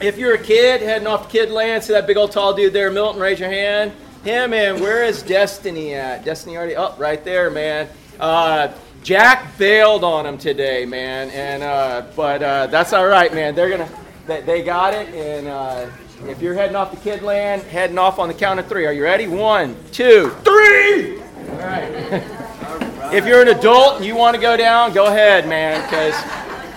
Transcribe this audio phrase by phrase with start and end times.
[0.00, 2.72] if you're a kid heading off to Kid Land, see that big old tall dude
[2.72, 3.92] there, Milton, raise your hand.
[4.24, 6.24] Him and where is Destiny at?
[6.24, 7.88] Destiny already up oh, right there, man.
[8.18, 8.72] Uh,
[9.02, 13.54] Jack bailed on him today, man, and uh, but uh, that's all right, man.
[13.54, 13.88] They're gonna,
[14.26, 15.86] they, they got it, and uh,
[16.24, 18.84] if you're heading off to Kid Land, heading off on the count of three.
[18.84, 19.28] Are you ready?
[19.28, 21.20] One, two, three.
[21.20, 21.90] All right.
[23.12, 26.14] if you're an adult and you want to go down, go ahead, man, because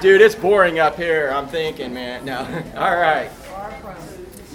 [0.01, 1.29] Dude, it's boring up here.
[1.29, 2.23] I'm thinking, man.
[2.23, 2.39] No.
[2.77, 3.29] All right.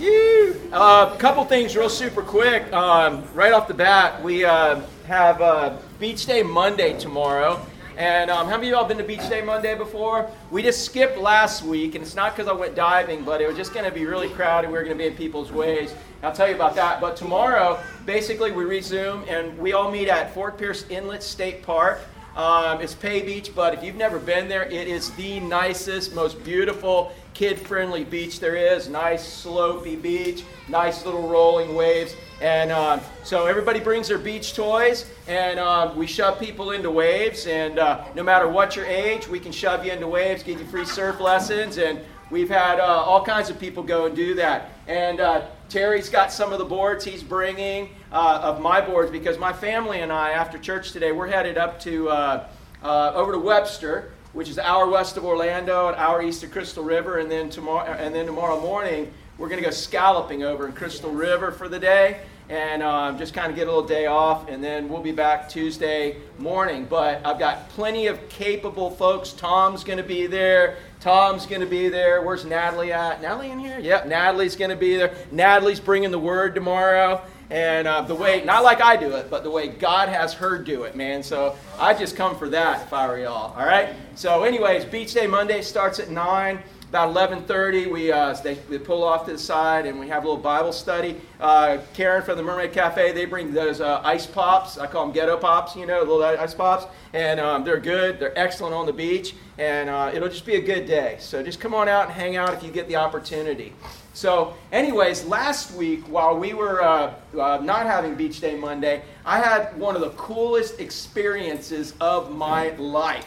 [0.01, 2.73] A uh, couple things, real super quick.
[2.73, 7.61] Um, right off the bat, we uh, have uh, Beach Day Monday tomorrow.
[7.99, 10.31] And um, how many of y'all been to Beach Day Monday before?
[10.51, 13.57] We just skipped last week, and it's not because I went diving, but it was
[13.57, 14.69] just going to be really crowded.
[14.69, 15.95] We were going to be in people's ways.
[16.23, 17.03] I'll tell you about that.
[17.03, 22.01] But tomorrow, basically, we resume, and we all meet at Fort Pierce Inlet State Park.
[22.37, 26.43] Um, it's Pay Beach, but if you've never been there, it is the nicest, most
[26.43, 28.89] beautiful, kid friendly beach there is.
[28.89, 32.17] Nice, slopey beach, nice little rolling waves.
[32.43, 37.47] And um, so everybody brings their beach toys, and um, we shove people into waves.
[37.47, 40.67] And uh, no matter what your age, we can shove you into waves, give you
[40.67, 44.71] free surf lessons, and we've had uh, all kinds of people go and do that.
[44.89, 49.39] And uh, Terry's got some of the boards he's bringing uh, of my boards because
[49.39, 52.47] my family and I, after church today, we're headed up to uh,
[52.83, 56.85] uh, over to Webster, which is hour west of Orlando, an hour east of Crystal
[56.85, 60.73] River, and then tomorrow, and then tomorrow morning we're going to go scalloping over in
[60.73, 64.49] Crystal River for the day and um, just kind of get a little day off,
[64.49, 66.85] and then we'll be back Tuesday morning.
[66.85, 69.33] But I've got plenty of capable folks.
[69.33, 70.77] Tom's going to be there.
[71.01, 72.23] Tom's going to be there.
[72.23, 73.23] Where's Natalie at?
[73.23, 73.79] Natalie in here?
[73.79, 75.15] Yep, Natalie's going to be there.
[75.31, 77.23] Natalie's bringing the word tomorrow.
[77.51, 80.59] And uh, the way, not like I do it, but the way God has her
[80.59, 81.23] do it, man.
[81.23, 83.55] So I just come for that if I were y'all.
[83.55, 83.91] All right?
[84.15, 86.59] So, anyways, Beach Day Monday starts at 9
[86.95, 90.29] about 11.30 we, uh, they, they, pull off to the side and we have a
[90.29, 91.21] little bible study.
[91.41, 94.79] Uh, karen from the mermaid cafe they bring those uh, ice pops.
[94.79, 96.87] I call them ghetto pops you know little ice pops.
[97.13, 98.21] And um, they're good.
[98.21, 99.35] They're excellent on the beach.
[99.59, 101.17] And uh, it'll just be a good day.
[101.19, 103.73] So just come on out and hang out if you get the opportunity.
[104.13, 109.41] So anyways last week while we were uh, uh, not having beach day monday i
[109.41, 113.27] had one of the coolest experiences of my life.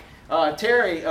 [0.57, 1.03] Terry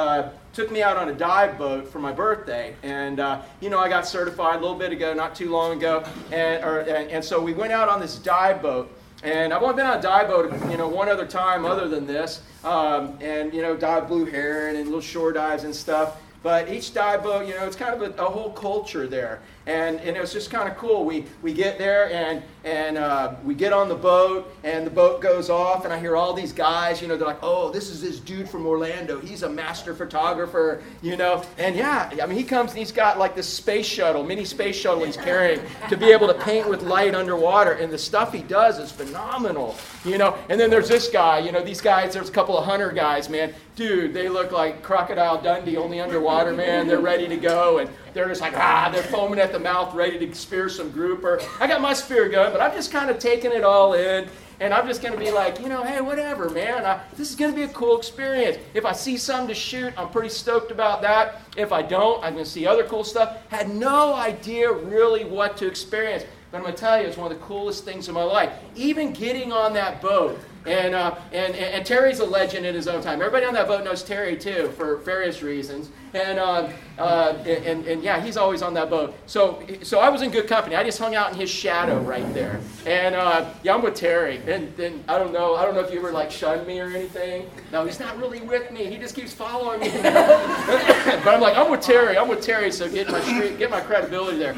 [0.56, 2.74] took me out on a dive boat for my birthday.
[2.82, 6.02] And, uh, you know, I got certified a little bit ago, not too long ago.
[6.32, 8.90] And, or, and, and, so we went out on this dive boat.
[9.22, 12.06] And I've only been on a dive boat, you know, one other time other than
[12.06, 12.40] this.
[12.64, 16.22] Um, and, you know, dive blue heron and little shore dives and stuff.
[16.42, 19.42] But each dive boat, you know, it's kind of a, a whole culture there.
[19.66, 21.04] And, and it was just kind of cool.
[21.04, 25.20] We, we get there and, and uh, we get on the boat and the boat
[25.20, 28.02] goes off and I hear all these guys, you know, they're like, oh, this is
[28.02, 29.20] this dude from Orlando.
[29.20, 31.44] He's a master photographer, you know.
[31.58, 34.74] And yeah, I mean, he comes and he's got like this space shuttle, mini space
[34.74, 37.72] shuttle he's carrying to be able to paint with light underwater.
[37.72, 40.36] And the stuff he does is phenomenal, you know.
[40.48, 43.28] And then there's this guy, you know, these guys, there's a couple of hunter guys,
[43.28, 43.54] man.
[43.76, 46.88] Dude, they look like Crocodile Dundee, only underwater, man.
[46.88, 47.78] They're ready to go.
[47.78, 51.38] And they're just like, ah, they're foaming at the mouth, ready to spear some grouper.
[51.60, 54.28] I got my spear going, but I'm just kind of taking it all in.
[54.60, 56.86] And I'm just going to be like, you know, hey, whatever, man.
[56.86, 58.56] I, this is going to be a cool experience.
[58.72, 61.42] If I see something to shoot, I'm pretty stoked about that.
[61.58, 63.36] If I don't, I'm going to see other cool stuff.
[63.50, 66.24] Had no idea really what to experience.
[66.50, 68.50] But I'm going to tell you, it's one of the coolest things in my life.
[68.74, 73.02] Even getting on that boat and, uh, and, and, Terry's a legend in his own
[73.02, 73.20] time.
[73.20, 75.90] Everybody on that boat knows Terry too for various reasons.
[76.14, 76.68] And, uh,
[76.98, 79.14] uh, and, and, yeah, he's always on that boat.
[79.26, 80.74] So, so I was in good company.
[80.74, 82.60] I just hung out in his shadow right there.
[82.86, 84.38] And uh, yeah, I'm with Terry.
[84.46, 86.88] And, and I don't know, I don't know if you ever like shunned me or
[86.88, 87.48] anything.
[87.72, 88.86] No, he's not really with me.
[88.86, 89.90] He just keeps following me.
[90.02, 92.18] but I'm like, I'm with Terry.
[92.18, 92.72] I'm with Terry.
[92.72, 94.54] So get my street, get my credibility there.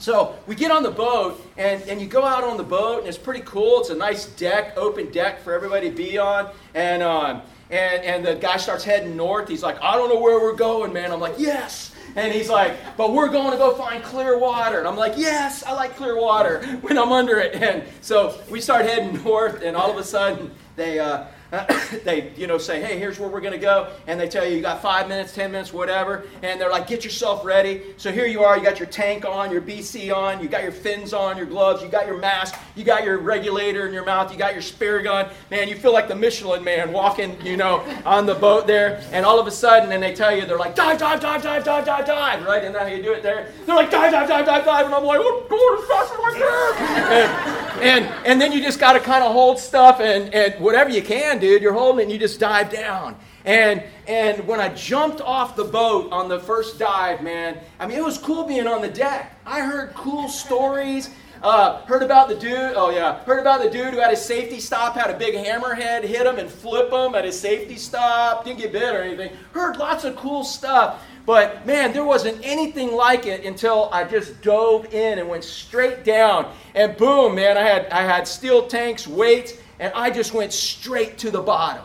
[0.00, 3.08] So we get on the boat, and, and you go out on the boat, and
[3.08, 3.80] it's pretty cool.
[3.80, 6.50] It's a nice deck, open deck for everybody to be on.
[6.74, 9.46] And, um, and, and the guy starts heading north.
[9.46, 11.12] He's like, I don't know where we're going, man.
[11.12, 11.94] I'm like, yes.
[12.16, 14.78] And he's like, but we're going to go find clear water.
[14.78, 17.54] And I'm like, yes, I like clear water when I'm under it.
[17.54, 21.26] And so we start heading north, and all of a sudden, they, uh,
[22.04, 23.90] they, you know, say, hey, here's where we're going to go.
[24.06, 26.24] And they tell you, you got five minutes, 10 minutes, whatever.
[26.42, 27.82] And they're like, get yourself ready.
[27.96, 28.56] So here you are.
[28.56, 31.82] You got your tank on, your BC on, you got your fins on, your gloves,
[31.82, 35.02] you got your mask, you got your regulator in your mouth, you got your spear
[35.02, 35.28] gun.
[35.50, 39.02] Man, you feel like the Michelin man walking, you know, on the boat there.
[39.12, 41.64] And all of a sudden, and they tell you, they're like, dive, dive, dive, dive,
[41.64, 42.64] dive, dive, dive, right?
[42.64, 43.50] And that's how you do it there.
[43.66, 44.86] They're like, dive, dive, dive, dive, dive.
[44.86, 47.80] And I'm like, oh, going as fast as I can.
[47.80, 50.90] And, and, and then you just got to kind of hold stuff and, and whatever
[50.90, 53.16] you can, dude, you're holding it and you just dive down.
[53.44, 57.98] And, and when I jumped off the boat on the first dive, man, I mean,
[57.98, 59.38] it was cool being on the deck.
[59.46, 61.10] I heard cool stories.
[61.42, 64.60] Uh, heard about the dude, oh yeah, heard about the dude who had his safety
[64.60, 68.58] stop, had a big hammerhead hit him and flip him at his safety stop, didn't
[68.58, 69.32] get bit or anything.
[69.52, 71.02] Heard lots of cool stuff.
[71.24, 76.04] But man, there wasn't anything like it until I just dove in and went straight
[76.04, 76.52] down.
[76.74, 81.18] And boom, man, I had, I had steel tanks, weights, and I just went straight
[81.18, 81.82] to the bottom.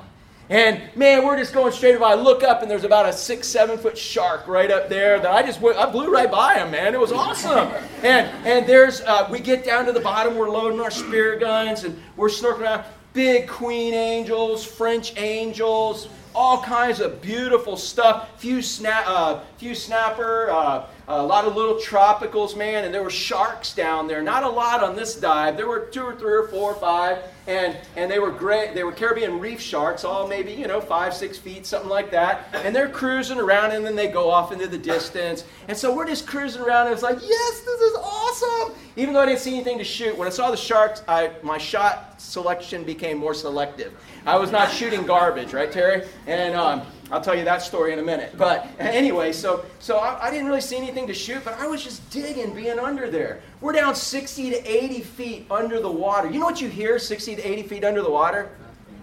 [0.49, 1.95] And man, we're just going straight.
[1.95, 5.19] If I look up and there's about a six, seven foot shark right up there
[5.19, 6.93] that I just went, I blew right by him, man.
[6.93, 7.69] It was awesome.
[8.03, 11.83] and and there's uh, we get down to the bottom, we're loading our spear guns
[11.83, 12.83] and we're snorkeling around.
[13.13, 18.29] Big queen angels, French angels, all kinds of beautiful stuff.
[18.39, 23.11] Few snap, uh, few snapper, uh, a lot of little tropicals, man, and there were
[23.11, 24.23] sharks down there.
[24.23, 25.55] Not a lot on this dive.
[25.55, 28.73] There were two or three or four or five, and and they were great.
[28.73, 32.47] They were Caribbean reef sharks, all maybe you know five, six feet, something like that.
[32.53, 35.43] And they're cruising around, and then they go off into the distance.
[35.67, 38.75] And so we're just cruising around, and it's like, yes, this is awesome.
[38.95, 41.59] Even though I didn't see anything to shoot, when I saw the sharks, I my
[41.59, 43.93] shot selection became more selective.
[44.25, 46.07] I was not shooting garbage, right, Terry?
[46.25, 46.81] And um,
[47.11, 48.35] I'll tell you that story in a minute.
[48.37, 51.83] But anyway, so so I, I, didn't really see anything to shoot, but I was
[51.83, 53.41] just digging being under there.
[53.61, 56.29] We're down 60 to 80 feet under the water.
[56.29, 58.49] You know what you hear 60 to 80 feet under the water?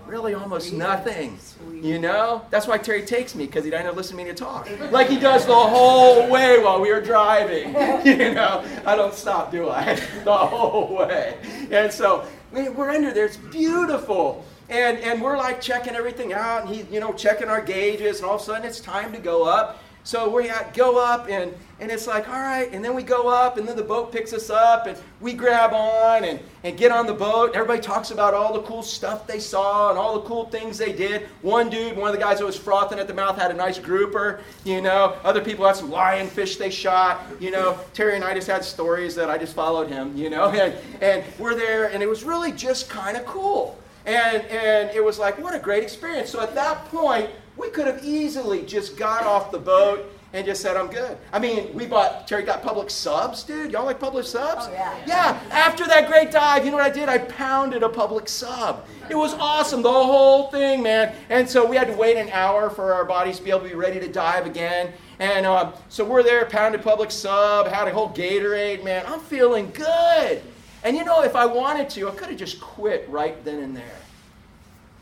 [0.07, 1.39] Really, almost nothing.
[1.81, 2.45] You know?
[2.51, 4.69] That's why Terry takes me, because he doesn't listen to me to talk.
[4.91, 7.75] Like he does the whole way while we were driving.
[8.05, 8.65] You know?
[8.85, 9.95] I don't stop, do I?
[10.25, 11.37] The whole way.
[11.71, 13.27] And so we're under there.
[13.27, 14.45] It's beautiful.
[14.73, 18.27] And, and we're like checking everything out, and he's, you know, checking our gauges, and
[18.27, 19.83] all of a sudden it's time to go up.
[20.03, 23.59] So we go up, and, and it's like, all right, and then we go up,
[23.59, 27.07] and then the boat picks us up, and we grab on and, and get on
[27.07, 27.53] the boat.
[27.55, 30.93] Everybody talks about all the cool stuff they saw and all the cool things they
[30.93, 31.29] did.
[31.43, 33.79] One dude, one of the guys that was frothing at the mouth, had a nice
[33.79, 35.19] grouper, you know.
[35.23, 37.79] Other people had some lionfish they shot, you know.
[37.93, 40.49] Terry and I just had stories that I just followed him, you know.
[40.63, 43.79] And, and we're there, and it was really just kind of cool.
[44.07, 46.31] And, and it was like, what a great experience.
[46.31, 50.63] So at that point, we could have easily just got off the boat and just
[50.63, 51.19] said, I'm good.
[51.31, 53.71] I mean, we bought, Terry got Publix subs, dude.
[53.71, 54.67] Y'all like Publix subs?
[54.67, 54.97] Oh, yeah.
[55.07, 55.41] Yeah.
[55.51, 57.09] After that great dive, you know what I did?
[57.09, 58.87] I pounded a Publix sub.
[59.11, 61.15] It was awesome, the whole thing, man.
[61.29, 63.69] And so we had to wait an hour for our bodies to be able to
[63.69, 64.95] be ready to dive again.
[65.19, 69.05] And um, so we're there, pounded Publix sub, had a whole Gatorade, man.
[69.07, 70.43] I'm feeling good.
[70.85, 73.77] And you know, if I wanted to, I could have just quit right then and
[73.77, 73.97] there.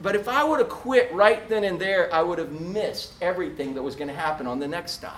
[0.03, 3.75] But if I would have quit right then and there, I would have missed everything
[3.75, 5.13] that was going to happen on the next dive.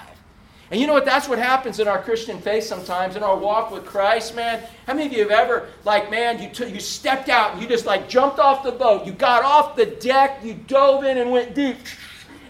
[0.73, 1.05] And you know what?
[1.05, 4.63] That's what happens in our Christian faith sometimes, in our walk with Christ, man.
[4.87, 7.69] How many of you have ever, like, man, you, t- you stepped out, and you
[7.69, 11.31] just like jumped off the boat, you got off the deck, you dove in and
[11.31, 11.77] went deep,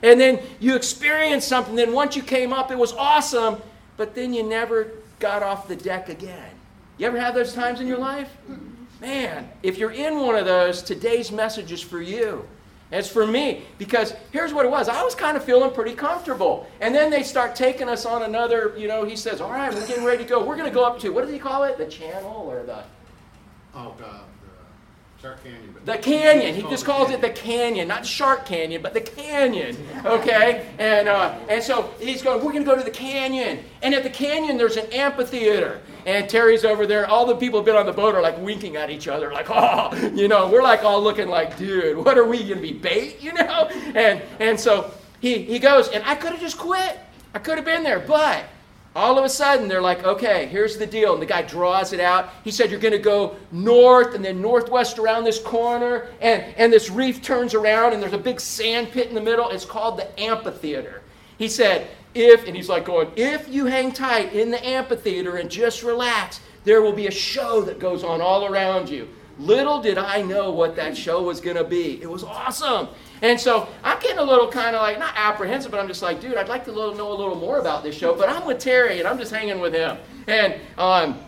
[0.05, 1.75] and then you experienced something.
[1.75, 3.61] Then once you came up, it was awesome,
[3.97, 6.52] but then you never got off the deck again.
[7.03, 8.31] You ever have those times in your life?
[9.01, 12.49] Man, if you're in one of those, today's message is for you.
[12.93, 14.89] It's for me because here's what it was.
[14.89, 16.69] I was kind of feeling pretty comfortable.
[16.81, 19.85] And then they start taking us on another, you know, he says, All right, we're
[19.89, 20.45] getting ready to go.
[20.45, 21.77] We're going to go up to, what does he call it?
[21.77, 22.85] The channel or the.
[23.75, 24.21] Oh, God.
[25.21, 25.75] Shark Canyon.
[25.85, 26.55] The canyon.
[26.55, 29.77] He just calls it the canyon, not Shark Canyon, but the canyon.
[30.05, 32.45] Okay, and uh, and so he's going.
[32.45, 35.81] We're going to go to the canyon, and at the canyon there's an amphitheater.
[36.07, 37.07] And Terry's over there.
[37.07, 39.47] All the people who've been on the boat are like winking at each other, like,
[39.51, 42.73] oh, you know, we're like all looking like, dude, what are we going to be
[42.73, 43.69] bait, you know?
[43.95, 46.99] And and so he he goes, and I could have just quit.
[47.35, 48.45] I could have been there, but
[48.95, 51.15] all of a sudden, they're like, okay, here's the deal.
[51.15, 52.29] And the guy draws it out.
[52.45, 56.09] He said, You're going to go north and then northwest around this corner.
[56.21, 59.49] And, and this reef turns around, and there's a big sand pit in the middle.
[59.49, 61.03] It's called the amphitheater.
[61.39, 65.51] He said, If, and he's like going, If you hang tight in the amphitheater and
[65.51, 69.09] just relax, there will be a show that goes on all around you.
[69.39, 72.01] Little did I know what that show was going to be.
[72.03, 72.89] It was awesome.
[73.23, 76.21] And so I'm getting a little kind of like, not apprehensive, but I'm just like,
[76.21, 78.15] dude, I'd like to know a little more about this show.
[78.15, 79.97] But I'm with Terry and I'm just hanging with him.
[80.27, 81.19] And um,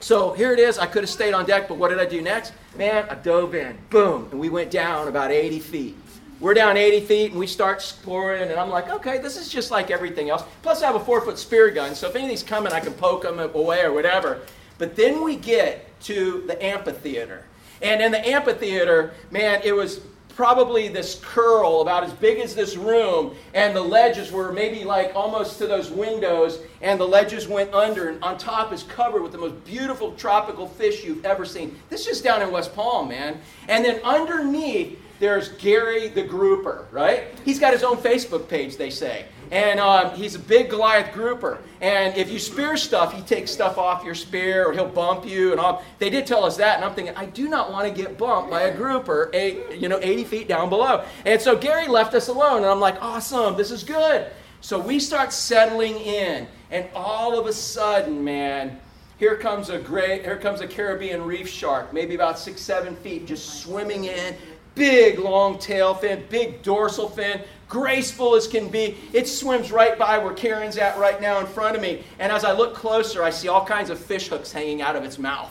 [0.00, 0.78] so here it is.
[0.78, 2.52] I could have stayed on deck, but what did I do next?
[2.76, 3.78] Man, I dove in.
[3.90, 4.28] Boom.
[4.30, 5.96] And we went down about 80 feet.
[6.40, 9.72] We're down 80 feet and we start exploring, and I'm like, okay, this is just
[9.72, 10.44] like everything else.
[10.62, 13.22] Plus, I have a four foot spear gun, so if anything's coming, I can poke
[13.22, 14.42] them away or whatever.
[14.78, 17.44] But then we get to the amphitheater.
[17.82, 22.76] And in the amphitheater, man, it was probably this curl about as big as this
[22.76, 27.74] room, and the ledges were maybe like almost to those windows, and the ledges went
[27.74, 31.76] under, and on top is covered with the most beautiful tropical fish you've ever seen.
[31.90, 33.40] This is down in West Palm, man.
[33.66, 37.24] And then underneath, there's Gary the Grouper, right?
[37.44, 39.26] He's got his own Facebook page, they say.
[39.50, 41.58] And um, he's a big Goliath grouper.
[41.80, 45.52] And if you spear stuff, he takes stuff off your spear or he'll bump you
[45.52, 45.82] and all.
[45.98, 48.50] They did tell us that, and I'm thinking, I do not want to get bumped
[48.50, 51.04] by a grouper, eight, you know, 80 feet down below.
[51.24, 54.30] And so Gary left us alone, and I'm like, awesome, this is good.
[54.60, 58.78] So we start settling in, and all of a sudden, man,
[59.18, 63.26] here comes a great, here comes a Caribbean reef shark, maybe about six, seven feet,
[63.26, 64.36] just swimming in,
[64.78, 68.96] big long tail fin, big dorsal fin, graceful as can be.
[69.12, 72.02] It swims right by where Karen's at right now in front of me.
[72.18, 75.04] And as I look closer, I see all kinds of fish hooks hanging out of
[75.04, 75.50] its mouth.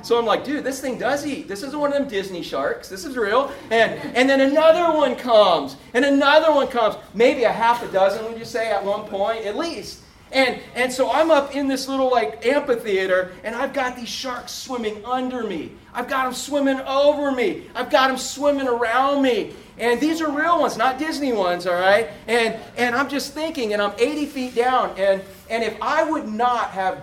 [0.04, 1.48] so I'm like, dude, this thing does eat.
[1.48, 2.88] This isn't one of them Disney sharks.
[2.88, 3.50] This is real.
[3.70, 6.96] And, and then another one comes, and another one comes.
[7.14, 10.02] Maybe a half a dozen, would you say, at one point, at least.
[10.32, 14.52] And, and so I'm up in this little like amphitheater, and I've got these sharks
[14.52, 15.72] swimming under me.
[15.92, 17.64] I've got them swimming over me.
[17.74, 19.54] I've got them swimming around me.
[19.78, 22.08] And these are real ones, not Disney ones, all right?
[22.28, 26.28] And, and I'm just thinking, and I'm 80 feet down, and, and if I would
[26.28, 27.02] not have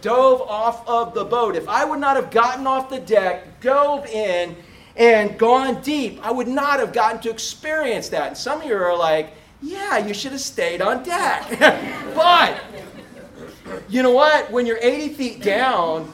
[0.00, 4.06] dove off of the boat, if I would not have gotten off the deck, dove
[4.06, 4.56] in,
[4.96, 8.28] and gone deep, I would not have gotten to experience that.
[8.28, 11.48] And some of you are like, yeah, you should have stayed on deck.
[12.14, 12.60] but,
[13.88, 14.50] you know what?
[14.50, 16.12] When you're 80 feet down,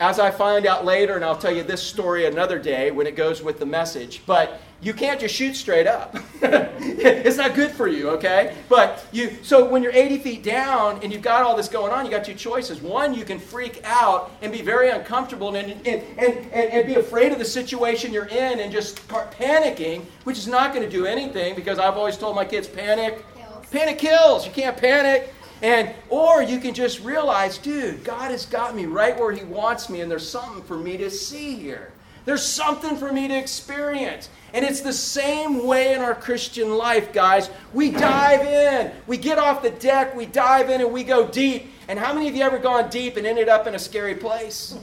[0.00, 3.16] as I find out later, and I'll tell you this story another day when it
[3.16, 6.16] goes with the message, but you can't just shoot straight up.
[6.40, 8.54] it's not good for you, okay?
[8.68, 12.04] But you so when you're 80 feet down and you've got all this going on,
[12.04, 12.80] you got two choices.
[12.80, 16.94] One, you can freak out and be very uncomfortable and, and, and, and, and be
[16.94, 20.90] afraid of the situation you're in and just start panicking, which is not going to
[20.90, 23.24] do anything because I've always told my kids panic.
[23.36, 23.66] Kills.
[23.70, 24.46] Panic kills.
[24.46, 25.34] You can't panic.
[25.60, 29.90] And or you can just realize, dude, God has got me right where he wants
[29.90, 31.90] me and there's something for me to see here.
[32.28, 34.28] There's something for me to experience.
[34.52, 37.48] And it's the same way in our Christian life, guys.
[37.72, 41.70] We dive in, we get off the deck, we dive in, and we go deep.
[41.88, 44.76] And how many of you ever gone deep and ended up in a scary place?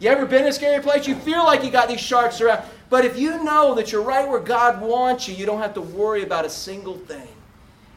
[0.00, 1.06] You ever been in a scary place?
[1.06, 2.62] You feel like you got these sharks around.
[2.90, 5.80] But if you know that you're right where God wants you, you don't have to
[5.80, 7.28] worry about a single thing.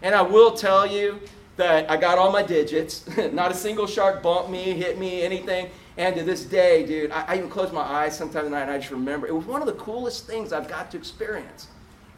[0.03, 1.19] And I will tell you
[1.57, 3.05] that I got all my digits.
[3.33, 5.69] Not a single shark bumped me, hit me, anything.
[5.97, 8.71] And to this day, dude, I, I even close my eyes sometimes at night and
[8.71, 9.27] I just remember.
[9.27, 11.67] It was one of the coolest things I've got to experience.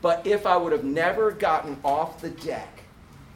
[0.01, 2.81] But if I would have never gotten off the deck,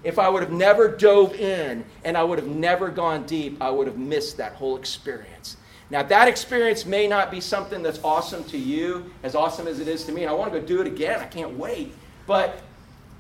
[0.04, 3.70] if I would have never dove in and I would have never gone deep, I
[3.70, 5.58] would have missed that whole experience.
[5.92, 9.88] Now, that experience may not be something that's awesome to you, as awesome as it
[9.88, 10.22] is to me.
[10.22, 11.20] and I want to go do it again.
[11.20, 11.94] I can't wait.
[12.26, 12.62] But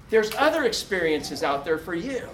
[0.09, 2.29] there's other experiences out there for you.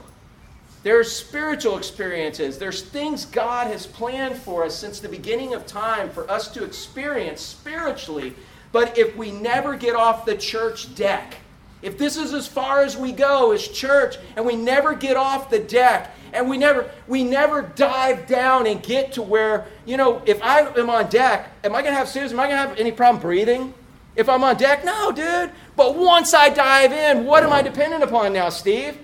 [0.88, 2.58] There's spiritual experiences.
[2.58, 6.63] There's things God has planned for us since the beginning of time for us to
[6.63, 8.34] experience spiritually.
[8.72, 11.39] But if we never get off the church deck,
[11.82, 15.50] if this is as far as we go as church and we never get off
[15.50, 20.22] the deck and we never we never dive down and get to where, you know,
[20.25, 22.65] if I am on deck, am I going to have serious am I going to
[22.70, 23.74] have any problem breathing?
[24.15, 24.86] If I'm on deck?
[24.86, 25.51] No, dude.
[25.75, 28.98] But once I dive in, what am I dependent upon now, Steve?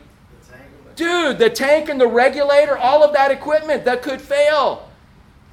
[0.96, 4.90] Dude, the tank and the regulator, all of that equipment that could fail.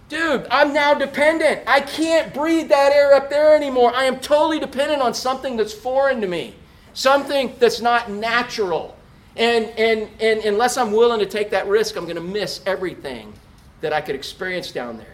[0.09, 1.63] Dude, I'm now dependent.
[1.67, 3.95] I can't breathe that air up there anymore.
[3.95, 6.55] I am totally dependent on something that's foreign to me,
[6.95, 8.97] something that's not natural.
[9.37, 13.33] And, and, and unless I'm willing to take that risk, I'm going to miss everything
[13.81, 15.07] that I could experience down there.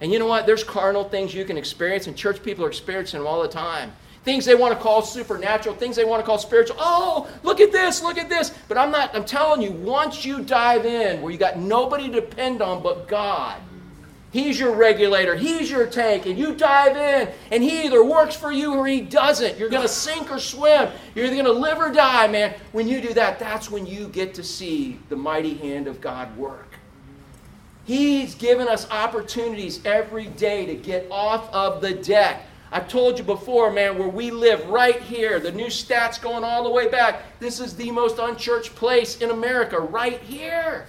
[0.00, 0.46] And you know what?
[0.46, 3.92] There's carnal things you can experience, and church people are experiencing them all the time
[4.24, 6.76] things they want to call supernatural, things they want to call spiritual.
[6.78, 8.50] Oh, look at this, look at this.
[8.68, 12.20] But I'm not, I'm telling you, once you dive in where you got nobody to
[12.20, 13.60] depend on but God,
[14.30, 18.50] He's your regulator, He's your tank, and you dive in, and He either works for
[18.50, 19.58] you or He doesn't.
[19.58, 20.90] You're going to sink or swim.
[21.14, 22.54] You're either going to live or die, man.
[22.72, 26.34] When you do that, that's when you get to see the mighty hand of God
[26.36, 26.68] work.
[27.84, 33.24] He's given us opportunities every day to get off of the deck I've told you
[33.24, 37.38] before, man, where we live right here, the new stats going all the way back.
[37.38, 40.86] This is the most unchurched place in America, right here.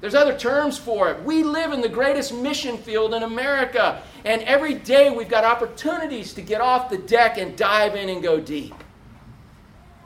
[0.00, 1.22] There's other terms for it.
[1.22, 4.02] We live in the greatest mission field in America.
[4.24, 8.22] And every day we've got opportunities to get off the deck and dive in and
[8.22, 8.74] go deep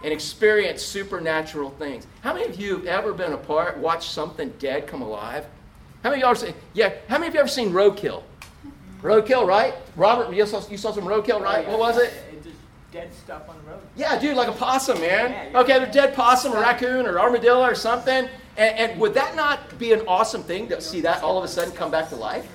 [0.03, 2.09] and experience supernatural things.
[2.23, 5.47] How many of you have ever been a part, watched something dead come alive?
[6.03, 8.25] How many of y'all say, yeah, how many of you ever seen roadkill?
[9.05, 9.75] Roadkill, right?
[9.97, 11.67] Robert, you saw, you saw some roadkill, right?
[11.69, 12.13] Oh, what was it?
[12.43, 12.57] Just
[12.91, 13.81] dead stuff on the road.
[13.97, 15.31] Yeah, dude, like a possum, man.
[15.31, 15.61] Yeah, yeah.
[15.61, 18.29] Okay, they're dead possum or raccoon or armadillo or something.
[18.57, 21.49] And, and would that not be an awesome thing to see that all of a
[21.49, 22.49] sudden come back to life?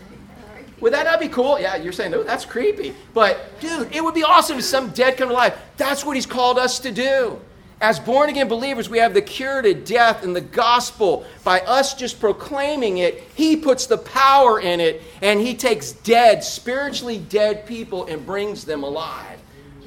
[0.82, 1.60] Would that not be cool?
[1.60, 2.96] Yeah, you're saying, no, that's creepy.
[3.14, 5.56] But, dude, it would be awesome if some dead come to life.
[5.78, 7.40] That's what he's called us to do.
[7.82, 11.26] As born again believers, we have the cure to death in the gospel.
[11.46, 16.44] By us just proclaiming it, he puts the power in it, and he takes dead,
[16.44, 19.40] spiritually dead people and brings them alive.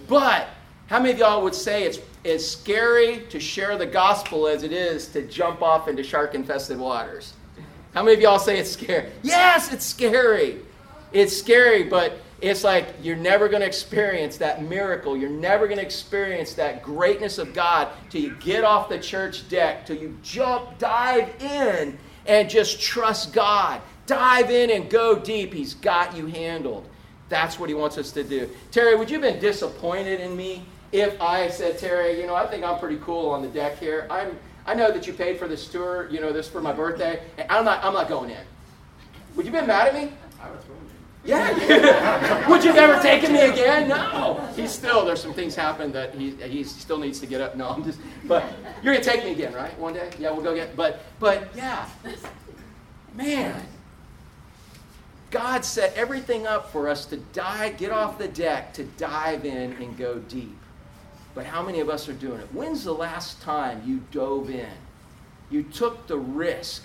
[0.08, 0.48] But
[0.86, 4.72] how many of y'all would say it's as scary to share the gospel as it
[4.72, 7.34] is to jump off into shark infested waters?
[7.92, 9.10] How many of y'all say it's scary?
[9.22, 10.60] Yes, it's scary.
[11.12, 15.16] It's scary, but it's like you're never going to experience that miracle.
[15.16, 19.48] You're never going to experience that greatness of God till you get off the church
[19.48, 21.96] deck, till you jump, dive in,
[22.26, 23.80] and just trust God.
[24.06, 25.54] Dive in and go deep.
[25.54, 26.88] He's got you handled.
[27.28, 28.50] That's what he wants us to do.
[28.72, 32.48] Terry, would you have been disappointed in me if I said, Terry, you know, I
[32.48, 34.08] think I'm pretty cool on the deck here.
[34.10, 37.22] I'm, I know that you paid for this tour, you know, this for my birthday,
[37.38, 38.44] and I'm not, I'm not going in.
[39.36, 40.12] Would you have been mad at me?
[40.42, 40.48] I.
[41.24, 42.48] Yeah.
[42.48, 43.88] Would you never taken me again?
[43.88, 44.48] No.
[44.56, 47.56] He's still, there's some things happen that he, he still needs to get up.
[47.56, 48.44] No, I'm just, but
[48.82, 49.76] you're going to take me again, right?
[49.78, 50.10] One day?
[50.18, 51.88] Yeah, we'll go get, but, but yeah.
[53.14, 53.66] Man.
[55.30, 59.72] God set everything up for us to dive, get off the deck, to dive in
[59.74, 60.58] and go deep.
[61.34, 62.48] But how many of us are doing it?
[62.52, 64.68] When's the last time you dove in?
[65.50, 66.82] You took the risk.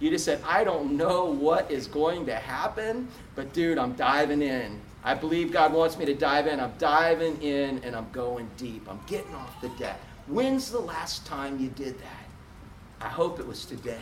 [0.00, 4.42] You just said, I don't know what is going to happen, but dude, I'm diving
[4.42, 4.80] in.
[5.02, 6.60] I believe God wants me to dive in.
[6.60, 8.88] I'm diving in and I'm going deep.
[8.88, 10.00] I'm getting off the deck.
[10.26, 12.24] When's the last time you did that?
[13.00, 13.96] I hope it was today.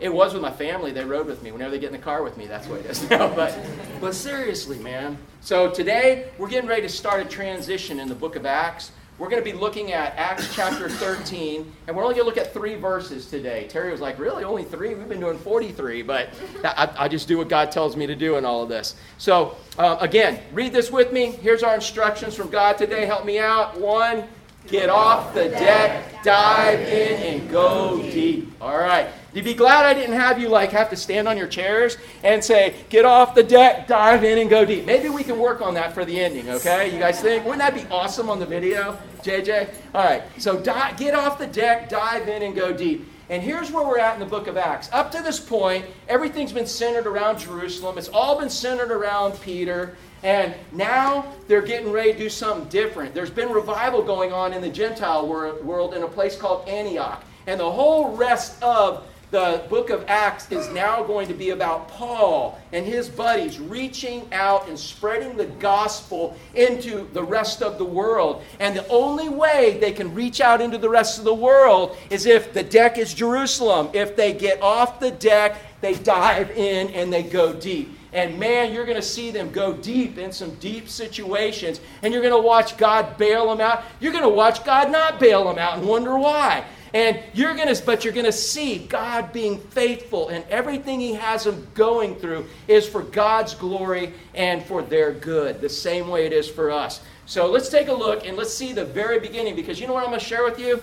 [0.00, 0.92] It was with my family.
[0.92, 1.50] They rode with me.
[1.50, 3.34] Whenever they get in the car with me, that's what it is now.
[3.34, 3.58] But,
[4.00, 5.18] but seriously, man.
[5.40, 8.92] So today, we're getting ready to start a transition in the book of Acts.
[9.18, 12.36] We're going to be looking at Acts chapter 13, and we're only going to look
[12.36, 13.66] at three verses today.
[13.68, 14.44] Terry was like, Really?
[14.44, 14.94] Only three?
[14.94, 16.28] We've been doing 43, but
[16.62, 18.94] I, I just do what God tells me to do in all of this.
[19.18, 21.32] So, uh, again, read this with me.
[21.32, 23.06] Here's our instructions from God today.
[23.06, 23.80] Help me out.
[23.80, 24.22] One,
[24.68, 28.52] get off the deck, dive in, and go deep.
[28.60, 29.08] All right.
[29.34, 32.42] You'd be glad I didn't have you like have to stand on your chairs and
[32.42, 34.86] say, get off the deck, dive in, and go deep.
[34.86, 36.92] Maybe we can work on that for the ending, okay?
[36.92, 37.44] You guys think?
[37.44, 39.68] Wouldn't that be awesome on the video, JJ?
[39.94, 43.08] All right, so di- get off the deck, dive in, and go deep.
[43.30, 44.88] And here's where we're at in the book of Acts.
[44.90, 47.98] Up to this point, everything's been centered around Jerusalem.
[47.98, 49.96] It's all been centered around Peter.
[50.22, 53.14] And now they're getting ready to do something different.
[53.14, 57.22] There's been revival going on in the Gentile wor- world in a place called Antioch.
[57.46, 61.88] And the whole rest of the book of Acts is now going to be about
[61.88, 67.84] Paul and his buddies reaching out and spreading the gospel into the rest of the
[67.84, 68.42] world.
[68.58, 72.24] And the only way they can reach out into the rest of the world is
[72.24, 73.90] if the deck is Jerusalem.
[73.92, 77.96] If they get off the deck, they dive in and they go deep.
[78.14, 81.80] And man, you're going to see them go deep in some deep situations.
[82.02, 83.84] And you're going to watch God bail them out.
[84.00, 86.64] You're going to watch God not bail them out and wonder why.
[86.94, 91.14] And you're going to, but you're going to see God being faithful, and everything He
[91.14, 96.24] has them going through is for God's glory and for their good, the same way
[96.24, 97.00] it is for us.
[97.26, 100.02] So let's take a look and let's see the very beginning, because you know what
[100.02, 100.82] I'm going to share with you?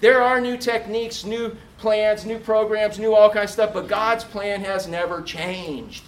[0.00, 4.24] There are new techniques, new plans, new programs, new all kinds of stuff, but God's
[4.24, 6.04] plan has never changed.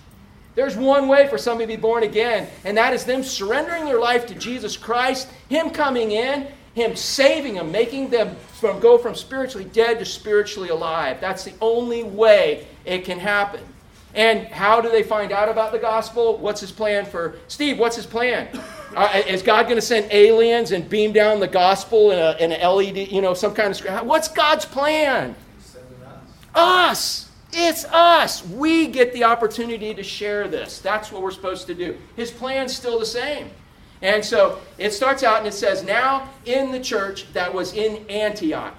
[0.54, 4.00] There's one way for somebody to be born again, and that is them surrendering their
[4.00, 9.14] life to Jesus Christ, Him coming in, Him saving them, making them from go from
[9.14, 11.20] spiritually dead to spiritually alive.
[11.20, 13.60] That's the only way it can happen.
[14.14, 16.38] And how do they find out about the gospel?
[16.38, 17.78] What's his plan for Steve?
[17.78, 18.48] What's his plan?
[18.94, 22.50] Uh, is God going to send aliens and beam down the gospel in, a, an
[22.50, 23.92] LED, you know, some kind of screen?
[24.06, 25.34] What's God's plan?
[26.54, 27.28] Us.
[27.52, 28.46] It's us.
[28.46, 30.78] We get the opportunity to share this.
[30.78, 31.98] That's what we're supposed to do.
[32.14, 33.50] His plan's still the same.
[34.02, 38.09] And so it starts out and it says, Now in the church that was in
[38.09, 38.74] Antioch,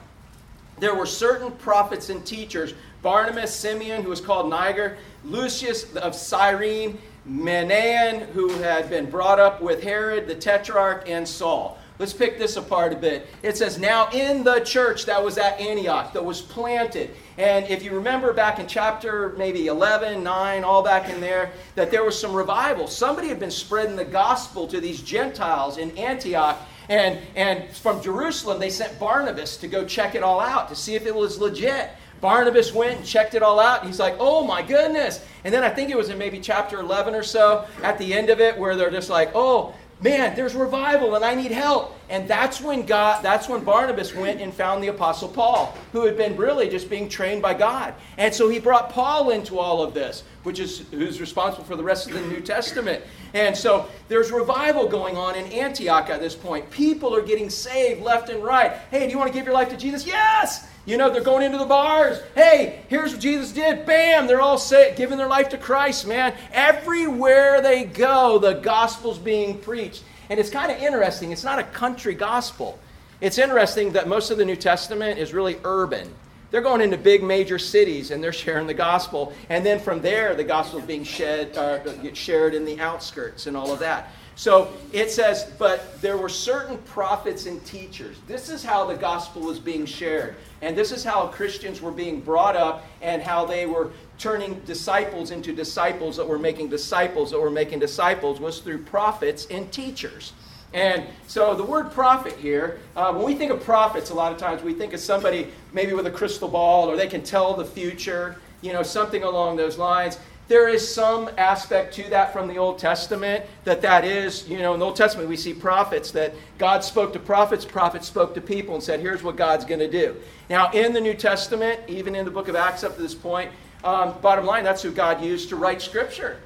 [0.80, 6.98] there were certain prophets and teachers Barnabas, Simeon, who was called Niger, Lucius of Cyrene,
[7.30, 11.78] Manaen, who had been brought up with Herod the Tetrarch, and Saul.
[11.98, 13.28] Let's pick this apart a bit.
[13.42, 17.12] It says, Now in the church that was at Antioch, that was planted.
[17.38, 21.92] And if you remember back in chapter maybe 11, 9, all back in there, that
[21.92, 22.88] there was some revival.
[22.88, 26.58] Somebody had been spreading the gospel to these Gentiles in Antioch.
[26.90, 30.96] And, and from Jerusalem, they sent Barnabas to go check it all out to see
[30.96, 31.92] if it was legit.
[32.22, 33.82] Barnabas went and checked it all out.
[33.82, 35.24] And he's like, oh my goodness.
[35.44, 38.30] And then I think it was in maybe chapter 11 or so at the end
[38.30, 41.98] of it where they're just like, oh, man, there's revival and I need help.
[42.10, 46.18] And that's when God, that's when Barnabas went and found the apostle Paul, who had
[46.18, 47.94] been really just being trained by God.
[48.18, 51.84] And so he brought Paul into all of this, which is who's responsible for the
[51.84, 53.04] rest of the New Testament.
[53.34, 56.70] And so there's revival going on in Antioch at this point.
[56.70, 58.74] People are getting saved left and right.
[58.92, 60.06] Hey, do you want to give your life to Jesus?
[60.06, 60.68] Yes!
[60.86, 62.22] You know, they're going into the bars.
[62.36, 63.88] Hey, here's what Jesus did.
[63.88, 64.28] Bam!
[64.28, 66.36] They're all say, giving their life to Christ, man.
[66.54, 70.04] Everywhere they go, the gospel's being preached.
[70.30, 71.32] And it's kind of interesting.
[71.32, 72.80] It's not a country gospel.
[73.22, 76.14] It's interesting that most of the New Testament is really urban.
[76.52, 79.34] They're going into big major cities and they're sharing the gospel.
[79.50, 83.58] And then from there, the gospel is being shed, uh, shared in the outskirts and
[83.58, 84.12] all of that.
[84.38, 88.18] So it says, but there were certain prophets and teachers.
[88.28, 90.36] This is how the gospel was being shared.
[90.62, 95.32] And this is how Christians were being brought up and how they were turning disciples
[95.32, 100.34] into disciples that were making disciples that were making disciples was through prophets and teachers.
[100.74, 104.38] And so the word prophet here, uh, when we think of prophets, a lot of
[104.38, 107.66] times we think of somebody maybe with a crystal ball or they can tell the
[107.66, 110.20] future, you know, something along those lines.
[110.48, 114.74] There is some aspect to that from the Old Testament that that is, you know,
[114.74, 118.42] in the Old Testament we see prophets that God spoke to prophets, prophets spoke to
[118.42, 120.16] people and said, here's what God's going to do.
[120.50, 123.50] Now, in the New Testament, even in the book of Acts up to this point,
[123.86, 126.40] um, bottom line, that's who God used to write Scripture.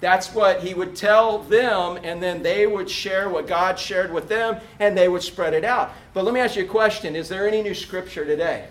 [0.00, 4.28] That's what he would tell them, and then they would share what God shared with
[4.28, 5.92] them, and they would spread it out.
[6.12, 8.68] But let me ask you a question Is there any new Scripture today?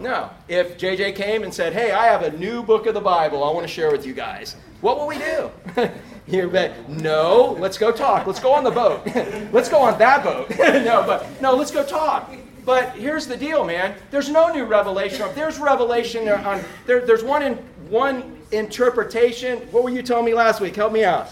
[0.00, 0.30] No.
[0.48, 3.52] If JJ came and said, Hey, I have a new book of the Bible I
[3.52, 5.50] want to share with you guys, what will we do?
[6.26, 6.88] you bet.
[6.88, 8.26] No, let's go talk.
[8.26, 9.06] Let's go on the boat.
[9.52, 10.50] let's go on that boat.
[10.58, 12.32] no, but no, let's go talk.
[12.64, 13.94] But here's the deal, man.
[14.10, 15.28] There's no new revelation.
[15.34, 17.54] There's revelation on there, there's one in
[17.88, 19.58] one interpretation.
[19.70, 20.76] What were you telling me last week?
[20.76, 21.28] Help me out.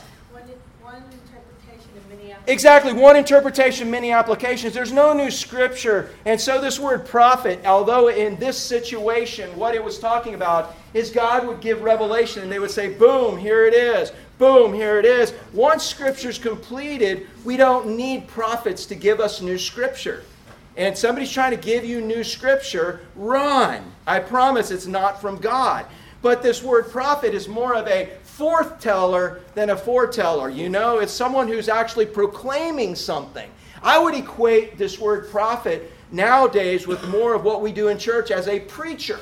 [0.83, 2.49] One interpretation, many applications.
[2.49, 4.75] Exactly, one interpretation, many applications.
[4.75, 6.11] There's no new scripture.
[6.27, 11.11] And so, this word prophet, although in this situation, what it was talking about is
[11.11, 14.13] God would give revelation and they would say, boom, here it is.
[14.39, 15.35] Boom, here it is.
[15.53, 20.25] Once scripture's completed, we don't need prophets to give us new scripture.
[20.77, 23.93] And somebody's trying to give you new scripture, run.
[24.07, 25.87] I promise it's not from God.
[26.23, 30.51] But this word prophet is more of a forthteller than a foreteller.
[30.51, 33.51] You know, it's someone who's actually proclaiming something.
[33.83, 38.31] I would equate this word prophet nowadays with more of what we do in church
[38.31, 39.19] as a preacher.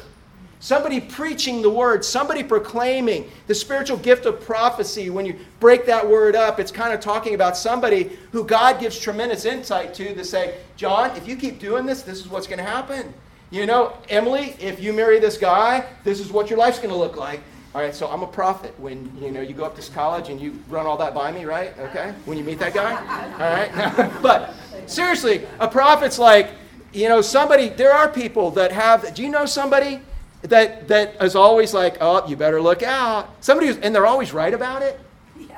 [0.60, 5.08] Somebody preaching the word, somebody proclaiming the spiritual gift of prophecy.
[5.08, 8.98] When you break that word up, it's kind of talking about somebody who God gives
[8.98, 12.58] tremendous insight to to say, John, if you keep doing this, this is what's going
[12.58, 13.14] to happen.
[13.50, 16.96] You know, Emily, if you marry this guy, this is what your life's going to
[16.96, 17.40] look like.
[17.74, 18.74] All right, so I'm a prophet.
[18.78, 21.44] When you know you go up to college and you run all that by me,
[21.44, 21.78] right?
[21.78, 22.12] Okay.
[22.24, 22.94] When you meet that guy,
[23.32, 24.12] all right.
[24.22, 24.54] but
[24.86, 26.50] seriously, a prophet's like,
[26.92, 27.68] you know, somebody.
[27.68, 29.14] There are people that have.
[29.14, 30.00] Do you know somebody
[30.42, 33.28] that that is always like, oh, you better look out.
[33.40, 35.00] Somebody who's, and they're always right about it.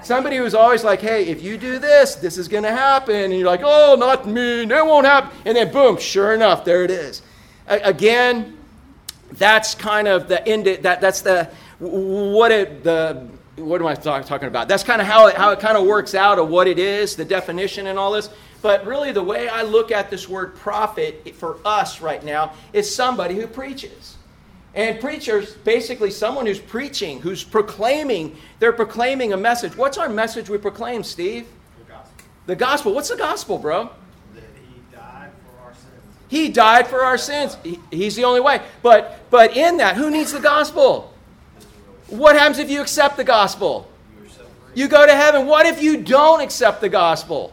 [0.03, 3.15] Somebody who's always like, hey, if you do this, this is going to happen.
[3.15, 4.65] And you're like, oh, not me.
[4.65, 5.31] That won't happen.
[5.45, 7.21] And then boom, sure enough, there it is.
[7.67, 8.57] A- again,
[9.33, 10.67] that's kind of the end.
[10.67, 14.69] That that's the what it the what am I talk, talking about?
[14.69, 17.15] That's kind of how it, how it kind of works out of what it is,
[17.17, 18.31] the definition and all this.
[18.63, 22.93] But really, the way I look at this word prophet for us right now is
[22.95, 24.17] somebody who preaches.
[24.75, 29.77] And preachers, basically someone who's preaching, who's proclaiming, they're proclaiming a message.
[29.77, 31.49] What's our message we proclaim, Steve?
[31.79, 32.25] The gospel.
[32.47, 32.95] The gospel.
[32.95, 33.91] What's the gospel, bro?
[34.35, 36.17] That he died for our sins.
[36.29, 37.57] He died for our sins.
[37.65, 38.63] He, he's the only way.
[38.83, 41.13] But but in that, who needs the gospel?
[42.07, 43.91] What happens if you accept the gospel?
[44.75, 45.47] You go to heaven.
[45.47, 47.53] What if you don't accept the gospel?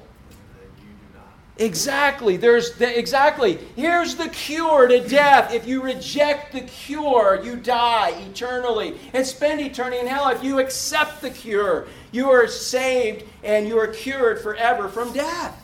[1.59, 2.37] Exactly.
[2.37, 3.57] There's the, exactly.
[3.75, 5.51] Here's the cure to death.
[5.53, 10.29] If you reject the cure, you die eternally and spend eternity in hell.
[10.29, 15.63] If you accept the cure, you are saved and you are cured forever from death.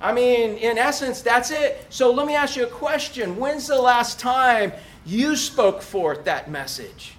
[0.00, 1.86] I mean, in essence, that's it.
[1.90, 3.36] So let me ask you a question.
[3.36, 4.72] When's the last time
[5.04, 7.14] you spoke forth that message?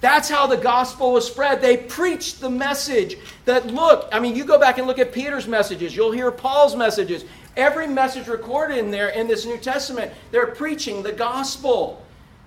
[0.00, 1.60] That's how the gospel was spread.
[1.60, 3.16] They preached the message
[3.46, 6.76] that, look, I mean, you go back and look at Peter's messages, you'll hear Paul's
[6.76, 7.24] messages.
[7.58, 12.00] Every message recorded in there in this New Testament, they're preaching the gospel.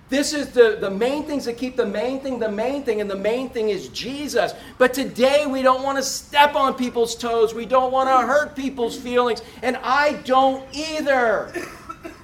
[0.08, 3.10] This is the, the main things that keep the main thing the main thing, and
[3.10, 4.54] the main thing is Jesus.
[4.78, 7.52] But today we don't want to step on people's toes.
[7.52, 9.42] We don't want to hurt people's feelings.
[9.62, 11.52] And I don't either.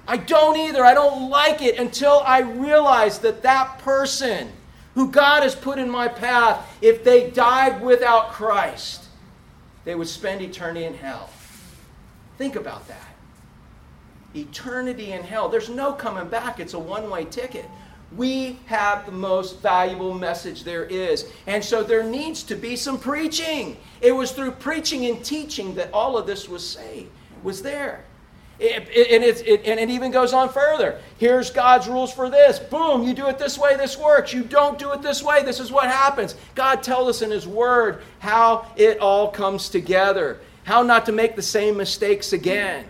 [0.09, 0.83] I don't either.
[0.83, 4.51] I don't like it until I realize that that person
[4.95, 9.05] who God has put in my path, if they died without Christ,
[9.85, 11.29] they would spend eternity in hell.
[12.39, 13.09] Think about that.
[14.35, 15.49] Eternity in hell.
[15.49, 17.67] There's no coming back, it's a one way ticket.
[18.17, 21.31] We have the most valuable message there is.
[21.47, 23.77] And so there needs to be some preaching.
[24.01, 27.11] It was through preaching and teaching that all of this was saved,
[27.43, 28.05] was there.
[28.59, 31.01] It, it, and, it, and it even goes on further.
[31.19, 32.59] Here's God's rules for this.
[32.59, 34.33] Boom, you do it this way, this works.
[34.33, 36.35] You don't do it this way, this is what happens.
[36.57, 41.35] God tells us in His Word how it all comes together, how not to make
[41.35, 42.85] the same mistakes again.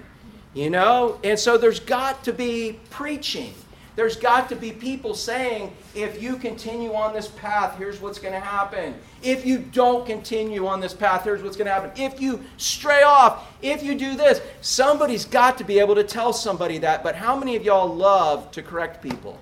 [0.53, 1.21] You know?
[1.23, 3.55] And so there's got to be preaching.
[3.95, 8.35] There's got to be people saying, if you continue on this path, here's what's going
[8.35, 8.97] to happen.
[9.23, 11.93] If you don't continue on this path, here's what's going to happen.
[11.95, 16.33] If you stray off, if you do this, somebody's got to be able to tell
[16.33, 17.05] somebody that.
[17.05, 19.39] But how many of y'all love to correct people?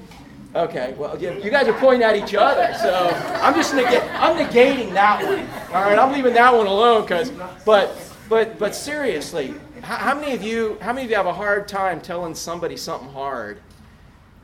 [0.54, 3.08] okay, well, you guys are pointing at each other, so
[3.42, 5.40] I'm just neg- I'm negating that one.
[5.74, 7.30] All right, I'm leaving that one alone because,
[7.64, 7.96] but,
[8.28, 11.68] but, but seriously, how, how, many of you how many of you have a hard
[11.68, 13.61] time telling somebody something hard?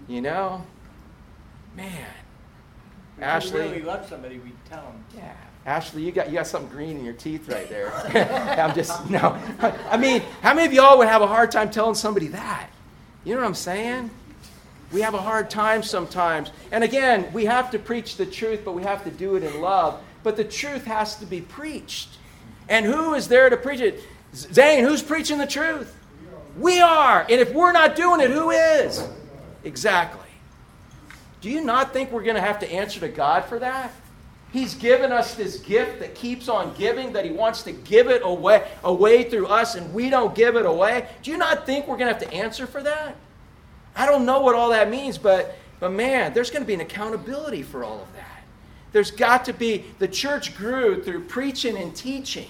[0.09, 0.65] You know?
[1.77, 2.07] Man.
[3.17, 3.61] If Ashley.
[3.61, 5.05] we really love somebody, we tell them.
[5.17, 5.35] Yeah.
[5.67, 7.93] Ashley, you got you got something green in your teeth right there.
[8.61, 9.39] I'm just no.
[9.91, 12.69] I mean, how many of y'all would have a hard time telling somebody that?
[13.25, 14.11] You know what I'm saying?
[14.95, 16.53] We have a hard time sometimes.
[16.71, 19.61] And again, we have to preach the truth, but we have to do it in
[19.61, 20.01] love.
[20.23, 22.11] But the truth has to be preached.
[22.69, 24.01] And who is there to preach it?
[24.37, 25.93] Zane, who's preaching the truth?
[26.57, 27.23] We are.
[27.23, 29.05] And if we're not doing it, who is?
[29.65, 30.21] Exactly.
[31.41, 33.91] Do you not think we're going to have to answer to God for that?
[34.53, 38.23] He's given us this gift that keeps on giving, that He wants to give it
[38.25, 41.09] away, away through us, and we don't give it away.
[41.25, 43.17] Do you not think we're going to have to answer for that?
[43.97, 46.81] I don't know what all that means, but, but man, there's going to be an
[46.81, 48.43] accountability for all of that.
[48.93, 52.49] There's got to be, the church grew through preaching and teaching.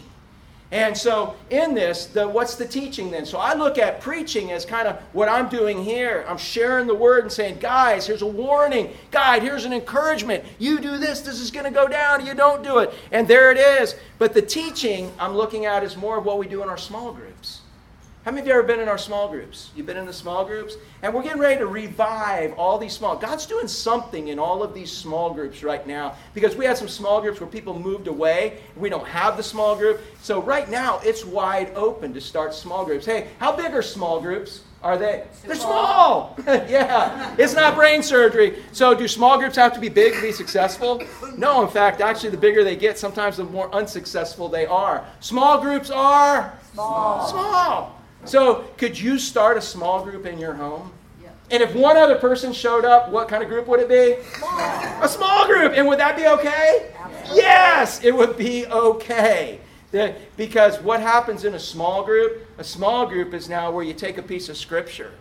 [0.74, 3.24] And so, in this, the, what's the teaching then?
[3.26, 6.24] So, I look at preaching as kind of what I'm doing here.
[6.26, 8.92] I'm sharing the word and saying, guys, here's a warning.
[9.10, 10.42] Guide, here's an encouragement.
[10.58, 12.26] You do this, this is going to go down.
[12.26, 12.92] You don't do it.
[13.12, 13.94] And there it is.
[14.18, 17.12] But the teaching I'm looking at is more of what we do in our small
[17.12, 17.33] groups.
[18.24, 19.70] How many of you ever been in our small groups?
[19.76, 20.78] You've been in the small groups?
[21.02, 23.16] And we're getting ready to revive all these small.
[23.16, 26.88] God's doing something in all of these small groups right now because we had some
[26.88, 28.60] small groups where people moved away.
[28.76, 30.00] We don't have the small group.
[30.22, 33.04] So right now it's wide open to start small groups.
[33.04, 34.62] Hey, how big are small groups?
[34.82, 35.24] Are they?
[35.44, 36.34] They're small.
[36.46, 37.34] yeah.
[37.38, 38.62] It's not brain surgery.
[38.72, 41.02] So do small groups have to be big to be successful?
[41.36, 45.04] No, in fact, actually the bigger they get, sometimes the more unsuccessful they are.
[45.20, 47.28] Small groups are small.
[47.28, 48.00] Small.
[48.24, 50.92] So, could you start a small group in your home?
[51.50, 54.16] And if one other person showed up, what kind of group would it be?
[54.38, 55.02] Small.
[55.02, 55.72] A small group.
[55.76, 56.90] And would that be okay?
[56.98, 57.42] Absolutely.
[57.42, 59.60] Yes, it would be okay.
[60.36, 62.46] because what happens in a small group?
[62.58, 65.12] A small group is now where you take a piece of scripture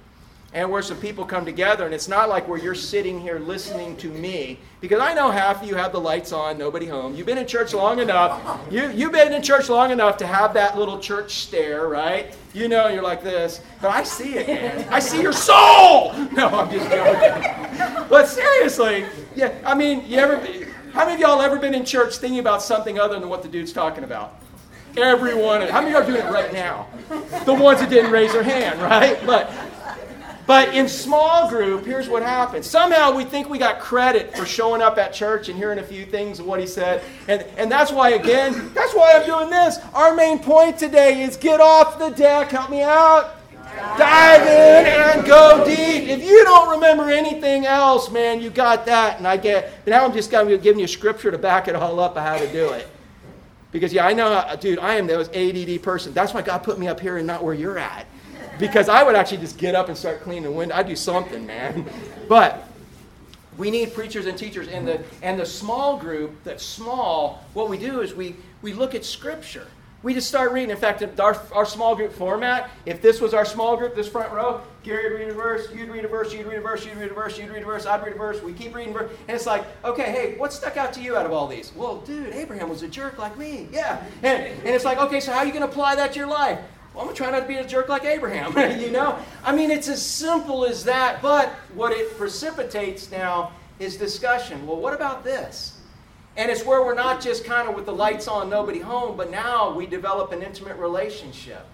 [0.54, 1.86] and where some people come together.
[1.86, 5.64] And it's not like where you're sitting here listening to me, because I know half
[5.64, 7.16] of you have the lights on, nobody home.
[7.16, 8.62] You've been in church long enough.
[8.72, 12.36] You, you've been in church long enough to have that little church stare, right?
[12.54, 13.62] You know, you're like this.
[13.82, 14.88] But I see it, man.
[14.92, 16.14] I see your soul!
[16.34, 18.08] No, I'm just joking.
[18.10, 20.38] But seriously, yeah, I mean, you ever,
[20.94, 23.50] how many of y'all ever been in church thinking about something other than what the
[23.50, 24.40] dude's talking about?
[24.98, 25.62] Everyone.
[25.62, 26.88] How many y'all are doing it right now?
[27.46, 29.20] The ones that didn't raise their hand, right?
[29.26, 29.52] But
[30.46, 32.70] but in small group, here's what happens.
[32.70, 36.06] Somehow we think we got credit for showing up at church and hearing a few
[36.06, 37.02] things of what he said.
[37.30, 39.78] And, and that's why, again, that's why I'm doing this.
[39.94, 42.52] Our main point today is get off the deck.
[42.52, 43.38] Help me out.
[43.98, 46.10] Dive in and go deep.
[46.10, 49.20] If you don't remember anything else, man, you got that.
[49.20, 52.00] And I get, now I'm just going to give you scripture to back it all
[52.02, 52.88] up of how to do it.
[53.72, 56.14] Because, yeah, I know, dude, I am the ADD person.
[56.14, 58.06] That's why God put me up here and not where you're at
[58.60, 60.76] because I would actually just get up and start cleaning the window.
[60.76, 61.86] I'd do something, man.
[62.28, 62.70] But
[63.58, 64.68] we need preachers and teachers.
[64.68, 68.96] In the and the small group that's small what we do is we we look
[68.96, 69.68] at scripture.
[70.02, 70.70] We just start reading.
[70.70, 74.32] In fact our, our small group format if this was our small group this front
[74.34, 76.98] row gary would read a verse you'd read a verse you'd read a verse you'd
[76.98, 78.42] read a verse you'd read a verse i'd read a verse.
[78.42, 81.26] We keep reading verse and it's like okay hey what stuck out to you out
[81.26, 81.72] of all these?
[81.76, 83.70] Well dude abraham was a jerk like me.
[83.72, 84.04] Yeah.
[84.24, 86.28] And, and it's like okay so how are you going to apply that to your
[86.28, 86.60] life
[86.94, 89.18] well, I'm going to try not to be a jerk like Abraham, you know?
[89.44, 94.66] I mean, it's as simple as that, but what it precipitates now is discussion.
[94.68, 95.80] Well, what about this?
[96.36, 99.32] And it's where we're not just kind of with the lights on, nobody home, but
[99.32, 101.66] now we develop an intimate relationship.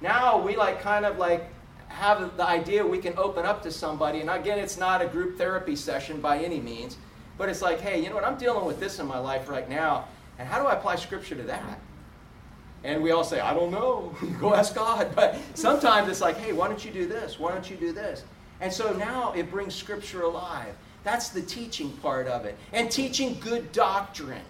[0.00, 1.48] Now we like kind of like
[1.88, 4.20] have the idea we can open up to somebody.
[4.20, 6.96] And again, it's not a group therapy session by any means,
[7.38, 8.24] but it's like, hey, you know what?
[8.24, 10.06] I'm dealing with this in my life right now.
[10.38, 11.78] And how do I apply scripture to that?
[12.84, 14.14] And we all say, I don't know.
[14.40, 15.10] Go ask God.
[15.16, 17.38] But sometimes it's like, hey, why don't you do this?
[17.38, 18.24] Why don't you do this?
[18.60, 20.74] And so now it brings Scripture alive.
[21.02, 22.56] That's the teaching part of it.
[22.72, 24.44] And teaching good doctrine.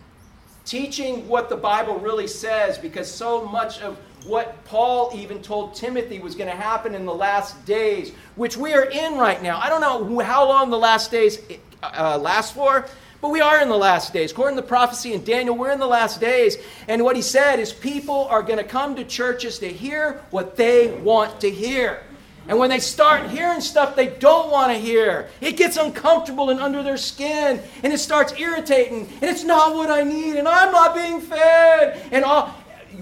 [0.65, 6.19] Teaching what the Bible really says, because so much of what Paul even told Timothy
[6.21, 9.59] was going to happen in the last days, which we are in right now.
[9.61, 11.39] I don't know how long the last days
[11.83, 12.87] uh, last for,
[13.25, 14.33] but we are in the last days.
[14.33, 16.59] According to the prophecy in Daniel, we're in the last days.
[16.89, 20.59] And what he said is people are going to come to churches to hear what
[20.59, 22.03] they want to hear.
[22.49, 26.61] And when they start hearing stuff they don't want to hear, it gets uncomfortable and
[26.61, 30.71] under their skin, and it starts irritating, and it's not what I need, and I'm
[30.71, 32.07] not being fed.
[32.13, 32.49] And all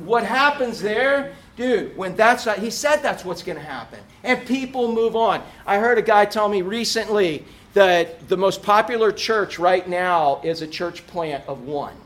[0.04, 3.98] what happens there, dude, when that's not, he said that's what's going to happen.
[4.22, 5.42] And people move on.
[5.66, 10.62] I heard a guy tell me recently that the most popular church right now is
[10.62, 11.96] a church plant of one.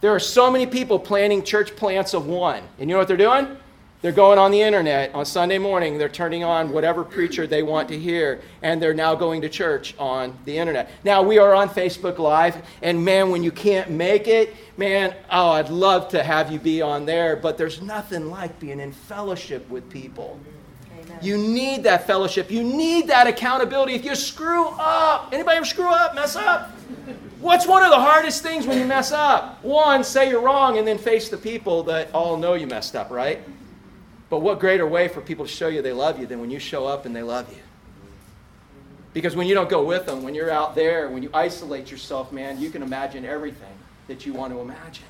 [0.00, 2.62] There are so many people planning church plants of one.
[2.78, 3.56] And you know what they're doing?
[4.02, 5.96] They're going on the internet on Sunday morning.
[5.96, 9.94] They're turning on whatever preacher they want to hear, and they're now going to church
[9.96, 10.90] on the internet.
[11.04, 15.50] Now, we are on Facebook Live, and man, when you can't make it, man, oh,
[15.50, 19.70] I'd love to have you be on there, but there's nothing like being in fellowship
[19.70, 20.40] with people.
[21.22, 22.50] You need that fellowship.
[22.50, 23.94] You need that accountability.
[23.94, 26.70] If you screw up, anybody ever screw up, mess up?
[27.40, 29.62] What's one of the hardest things when you mess up?
[29.64, 33.10] One, say you're wrong and then face the people that all know you messed up,
[33.10, 33.40] right?
[34.30, 36.58] But what greater way for people to show you they love you than when you
[36.58, 37.58] show up and they love you?
[39.12, 42.32] Because when you don't go with them, when you're out there, when you isolate yourself,
[42.32, 43.74] man, you can imagine everything
[44.06, 45.04] that you want to imagine.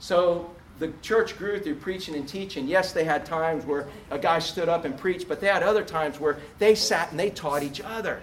[0.00, 2.66] So the church grew through preaching and teaching.
[2.66, 5.84] Yes, they had times where a guy stood up and preached, but they had other
[5.84, 8.20] times where they sat and they taught each other.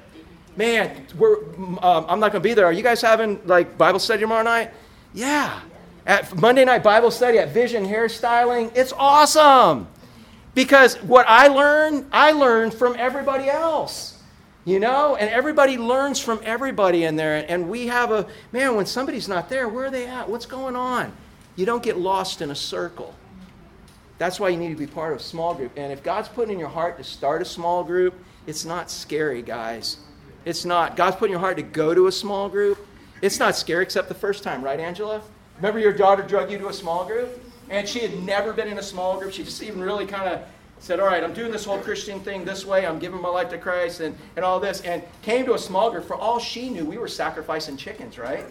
[0.58, 1.08] Man,
[1.82, 2.66] um, I'm not going to be there.
[2.66, 4.72] Are you guys having like Bible study tomorrow night?
[5.14, 5.62] Yeah.
[6.06, 9.88] At Monday night Bible study at Vision Hairstyling, it's awesome.
[10.54, 14.18] Because what I learn, I learn from everybody else.
[14.66, 17.44] You know, and everybody learns from everybody in there.
[17.50, 20.30] And we have a man, when somebody's not there, where are they at?
[20.30, 21.12] What's going on?
[21.56, 23.16] You don't get lost in a circle.
[24.18, 25.72] That's why you need to be part of a small group.
[25.76, 28.14] And if God's putting in your heart to start a small group,
[28.46, 29.98] it's not scary, guys.
[30.46, 30.96] It's not.
[30.96, 32.86] God's putting in your heart to go to a small group.
[33.22, 35.22] It's not scary except the first time, right, Angela?
[35.58, 37.44] Remember your daughter drug you to a small group?
[37.70, 39.32] And she had never been in a small group.
[39.32, 40.42] She just even really kind of
[40.80, 42.86] said, All right, I'm doing this whole Christian thing this way.
[42.86, 44.82] I'm giving my life to Christ and, and all this.
[44.82, 46.06] And came to a small group.
[46.06, 48.46] For all she knew, we were sacrificing chickens, right?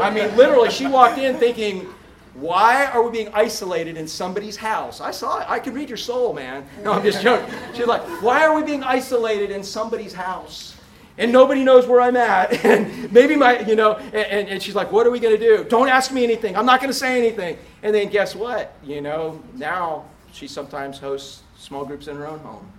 [0.00, 1.92] I mean, literally, she walked in thinking,
[2.34, 5.00] why are we being isolated in somebody's house?
[5.00, 5.50] I saw it.
[5.50, 6.66] I can read your soul, man.
[6.82, 7.52] No, I'm just joking.
[7.74, 10.76] She's like, why are we being isolated in somebody's house?
[11.18, 12.64] and nobody knows where I'm at.
[12.72, 15.64] And maybe my, you know, and, and she's like, what are we going to do?
[15.64, 16.56] Don't ask me anything.
[16.56, 17.58] I'm not going to say anything.
[17.82, 18.74] And then guess what?
[18.84, 22.70] You know, now she sometimes hosts small groups in her own home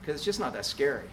[0.00, 1.08] because it's just not that scary.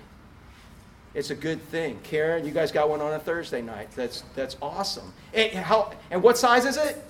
[1.14, 2.00] It's a good thing.
[2.04, 3.90] Karen, you guys got one on a Thursday night.
[3.96, 5.14] That's, that's awesome.
[5.34, 7.04] And, how, and what size is it?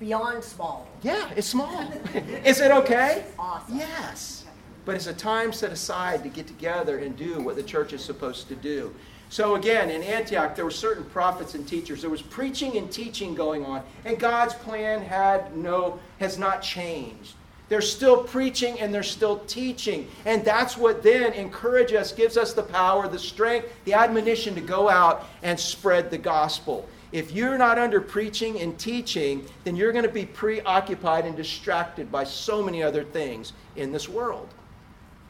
[0.00, 0.88] Beyond small.
[1.02, 1.92] Yeah, it's small.
[2.44, 3.24] is it okay?
[3.38, 3.78] Awesome.
[3.78, 4.44] Yes
[4.84, 8.04] but it's a time set aside to get together and do what the church is
[8.04, 8.94] supposed to do.
[9.30, 12.02] So again, in Antioch, there were certain prophets and teachers.
[12.02, 17.34] There was preaching and teaching going on, and God's plan had no has not changed.
[17.70, 20.08] They're still preaching and they're still teaching.
[20.26, 24.60] And that's what then encourages us, gives us the power, the strength, the admonition to
[24.60, 26.86] go out and spread the gospel.
[27.14, 32.10] If you're not under preaching and teaching, then you're going to be preoccupied and distracted
[32.10, 34.48] by so many other things in this world.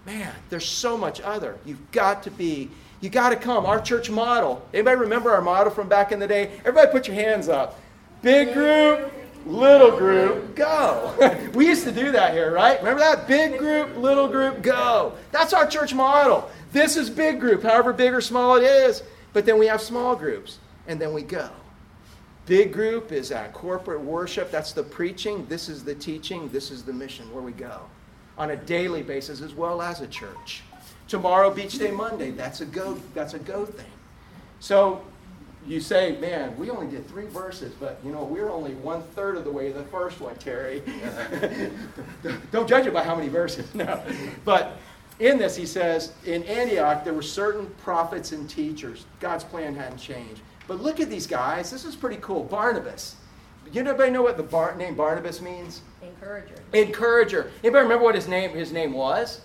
[0.07, 1.59] Man, there's so much other.
[1.67, 2.71] You've got to be,
[3.03, 3.67] you got to come.
[3.67, 4.67] Our church model.
[4.73, 6.53] Anybody remember our model from back in the day?
[6.61, 7.79] Everybody put your hands up.
[8.23, 9.13] Big group,
[9.45, 11.15] little group, go.
[11.53, 12.79] we used to do that here, right?
[12.79, 13.29] Remember that?
[13.29, 15.13] Big group, little group, go.
[15.33, 16.51] That's our church model.
[16.73, 19.03] This is big group, however big or small it is.
[19.35, 21.51] But then we have small groups, and then we go.
[22.47, 24.51] Big group is our corporate worship.
[24.51, 25.47] That's the preaching.
[25.47, 26.49] This is the teaching.
[26.51, 27.81] This is the mission where we go
[28.37, 30.63] on a daily basis as well as a church.
[31.09, 33.87] Tomorrow, Beach Day Monday, that's a go, that's a go thing.
[34.61, 35.03] So
[35.67, 39.37] you say, man, we only did three verses, but you know, we're only one third
[39.37, 40.83] of the way to the first one, Terry.
[42.53, 44.03] Don't judge it by how many verses, no.
[44.45, 44.79] But
[45.21, 49.07] in this, he says, in Antioch, there were certain prophets and teachers.
[49.21, 50.41] God's plan hadn't changed.
[50.67, 51.71] But look at these guys.
[51.71, 52.45] This is pretty cool.
[52.45, 53.17] Barnabas.
[53.73, 55.81] You anybody know what the bar- name Barnabas means?
[56.03, 56.55] Encourager.
[56.73, 57.51] Encourager.
[57.63, 59.41] Anybody remember what his name his name was?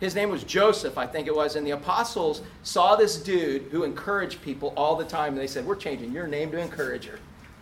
[0.00, 1.56] His name was Joseph, I think it was.
[1.56, 5.32] And the apostles saw this dude who encouraged people all the time.
[5.32, 7.18] And they said, We're changing your name to Encourager.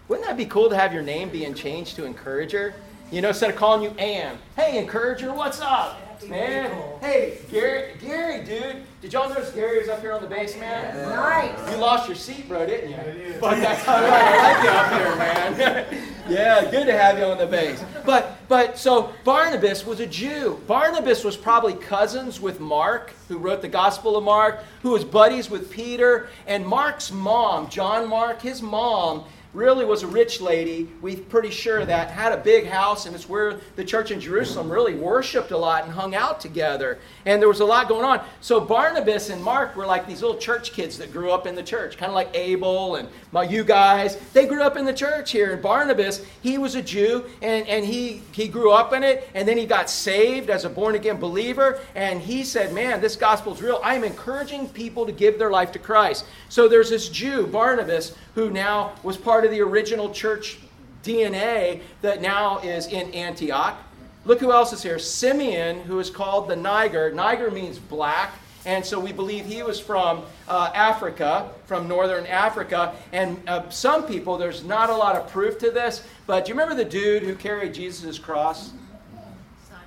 [0.09, 2.75] Wouldn't that be cool to have your name being changed to Encourager?
[3.11, 4.39] You know, instead of calling you Ann.
[4.57, 6.12] Hey, encourager, what's up?
[6.23, 6.99] That's Man, cool.
[7.01, 8.85] hey, Gary, Gary, dude.
[9.01, 11.09] Did y'all notice Gary was up here on the bass, man?
[11.09, 11.73] Nice.
[11.73, 13.35] You lost your seat, bro, didn't you?
[13.41, 14.23] But that's all right.
[14.23, 16.15] I like you up here, man.
[16.29, 17.83] yeah, good to have you on the bass.
[18.07, 20.61] But but so Barnabas was a Jew.
[20.69, 25.51] Barnabas was probably cousins with Mark, who wrote the Gospel of Mark, who was buddies
[25.51, 30.89] with Peter, and Mark's mom, John Mark, his mom really was a rich lady.
[31.03, 34.71] We're pretty sure that had a big house, and it's where the church in Jerusalem
[34.71, 36.99] really worshipped a lot and hung out together.
[37.27, 38.25] And there was a lot going on.
[38.41, 41.63] So Barnabas and Mark were like these little church kids that grew up in the
[41.63, 44.17] church, kind of like Abel and my, you guys.
[44.33, 45.53] They grew up in the church here.
[45.53, 49.47] And Barnabas, he was a Jew, and, and he, he grew up in it, and
[49.47, 51.81] then he got saved as a born again believer.
[51.95, 53.81] And he said, Man, this gospel's real.
[53.85, 56.25] I am encouraging people to give their life to Christ.
[56.49, 60.59] So there's this Jew, Barnabas, who now was part of the original church
[61.03, 63.77] DNA that now is in Antioch.
[64.25, 64.99] Look who else is here.
[64.99, 67.13] Simeon, who is called the Niger.
[67.13, 68.35] Niger means black.
[68.65, 72.95] And so we believe he was from uh, Africa, from northern Africa.
[73.13, 76.55] And uh, some people, there's not a lot of proof to this, but do you
[76.55, 78.73] remember the dude who carried Jesus' cross?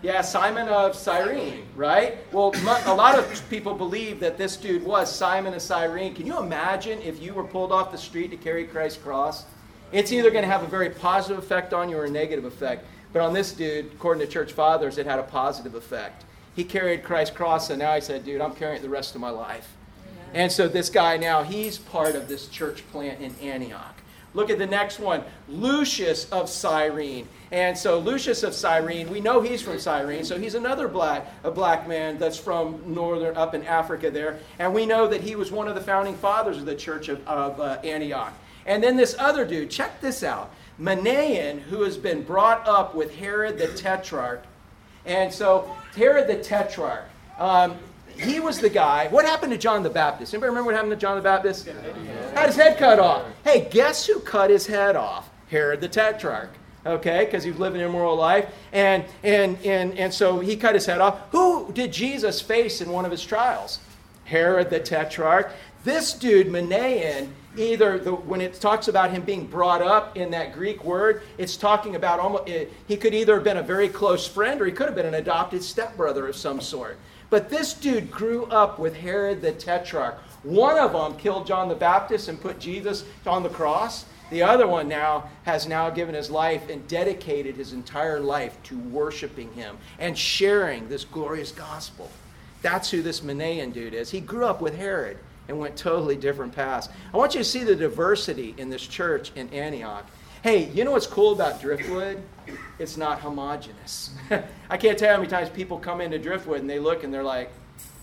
[0.05, 2.17] Yeah, Simon of Cyrene, right?
[2.31, 2.53] Well,
[2.85, 6.13] a lot of people believe that this dude was Simon of Cyrene.
[6.13, 9.45] Can you imagine if you were pulled off the street to carry Christ's cross?
[9.91, 12.85] It's either going to have a very positive effect on you or a negative effect.
[13.13, 16.23] But on this dude, according to church fathers, it had a positive effect.
[16.55, 19.21] He carried Christ's cross, and now he said, dude, I'm carrying it the rest of
[19.21, 19.73] my life.
[20.35, 23.95] And so this guy now, he's part of this church plant in Antioch.
[24.35, 27.27] Look at the next one Lucius of Cyrene.
[27.55, 31.49] And so Lucius of Cyrene, we know he's from Cyrene, so he's another black, a
[31.49, 34.39] black man that's from northern, up in Africa there.
[34.59, 37.25] And we know that he was one of the founding fathers of the church of,
[37.25, 38.33] of uh, Antioch.
[38.65, 43.15] And then this other dude, check this out Manaen, who has been brought up with
[43.15, 44.43] Herod the Tetrarch.
[45.05, 47.05] And so Herod the Tetrarch,
[47.39, 47.77] um,
[48.19, 49.07] he was the guy.
[49.07, 50.33] What happened to John the Baptist?
[50.33, 51.69] Anybody remember what happened to John the Baptist?
[52.33, 53.23] Had his head cut off.
[53.45, 55.29] Hey, guess who cut his head off?
[55.47, 56.49] Herod the Tetrarch.
[56.85, 58.47] Okay, because he was living an immoral life.
[58.71, 61.19] And, and, and, and so he cut his head off.
[61.31, 63.79] Who did Jesus face in one of his trials?
[64.25, 65.51] Herod the Tetrarch.
[65.83, 70.53] This dude, Manaen, either the, when it talks about him being brought up in that
[70.53, 74.27] Greek word, it's talking about almost, eh, he could either have been a very close
[74.27, 76.97] friend or he could have been an adopted stepbrother of some sort.
[77.29, 80.19] But this dude grew up with Herod the Tetrarch.
[80.43, 84.05] One of them killed John the Baptist and put Jesus on the cross.
[84.31, 88.77] The other one now has now given his life and dedicated his entire life to
[88.77, 92.09] worshiping him and sharing this glorious gospel.
[92.61, 94.09] That's who this Manaen dude is.
[94.09, 95.17] He grew up with Herod
[95.47, 96.89] and went totally different paths.
[97.13, 100.05] I want you to see the diversity in this church in Antioch.
[100.41, 102.21] Hey, you know what's cool about Driftwood?
[102.79, 104.11] It's not homogenous.
[104.69, 107.13] I can't tell you how many times people come into Driftwood and they look and
[107.13, 107.51] they're like,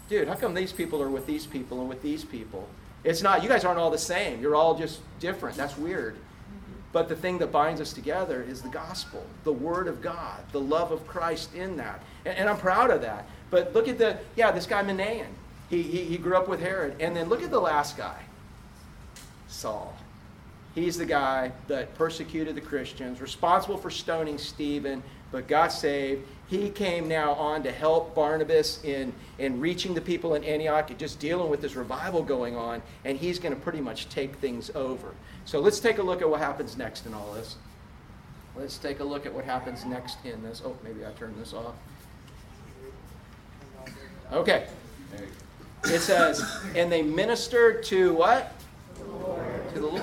[0.09, 2.68] dude, how come these people are with these people and with these people?
[3.05, 4.40] It's not, you guys aren't all the same.
[4.40, 5.57] You're all just different.
[5.57, 6.16] That's weird.
[6.92, 10.61] But the thing that binds us together is the gospel, the word of God, the
[10.61, 12.03] love of Christ in that.
[12.24, 13.26] And, and I'm proud of that.
[13.50, 15.26] But look at the, yeah, this guy Manaen.
[15.70, 16.96] He, he, he grew up with Herod.
[17.00, 18.20] And then look at the last guy,
[19.48, 19.96] Saul.
[20.74, 26.26] He's the guy that persecuted the Christians, responsible for stoning Stephen, but got saved.
[26.53, 30.98] He came now on to help Barnabas in, in reaching the people in Antioch and
[30.98, 34.70] just dealing with this revival going on, and he's going to pretty much take things
[34.74, 35.14] over.
[35.46, 37.57] So let's take a look at what happens next in all this.
[38.55, 40.61] Let's take a look at what happens next in this.
[40.62, 41.72] Oh, maybe I turned this off.
[44.30, 44.66] Okay.
[45.84, 46.44] It says,
[46.76, 48.53] and they ministered to what?
[49.72, 50.03] To the Lord.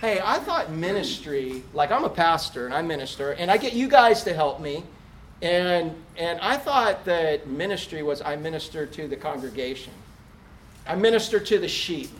[0.00, 3.86] Hey, I thought ministry, like I'm a pastor and I minister, and I get you
[3.86, 4.82] guys to help me.
[5.42, 9.92] And, and I thought that ministry was I minister to the congregation.
[10.86, 12.10] I minister to the sheep.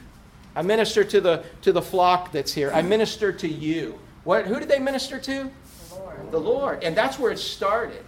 [0.57, 2.71] I minister to the, to the flock that's here.
[2.73, 3.99] I minister to you.
[4.25, 5.51] What, who did they minister to?
[5.91, 6.33] The Lord.
[6.33, 6.85] The Lord.
[6.85, 8.05] And that's where it started.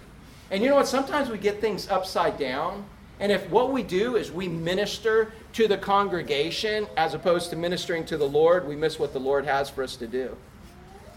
[0.51, 0.89] And you know what?
[0.89, 2.85] Sometimes we get things upside down.
[3.21, 8.05] And if what we do is we minister to the congregation as opposed to ministering
[8.07, 10.37] to the Lord, we miss what the Lord has for us to do.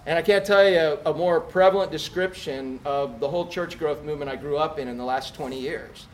[0.05, 4.03] And I can't tell you a, a more prevalent description of the whole church growth
[4.03, 6.05] movement I grew up in in the last 20 years.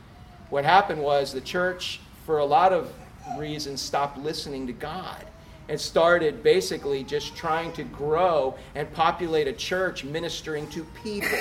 [0.50, 2.94] What happened was the church, for a lot of
[3.38, 5.26] reasons, stopped listening to God.
[5.70, 11.38] And started basically just trying to grow and populate a church ministering to people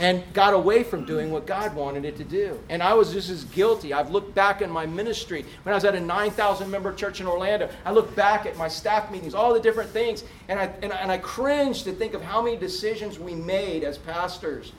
[0.00, 2.58] and got away from doing what God wanted it to do.
[2.68, 3.92] And I was just as guilty.
[3.92, 7.26] I've looked back in my ministry when I was at a 9,000 member church in
[7.26, 7.68] Orlando.
[7.84, 10.96] I look back at my staff meetings, all the different things, and I, and, I,
[10.96, 14.72] and I cringe to think of how many decisions we made as pastors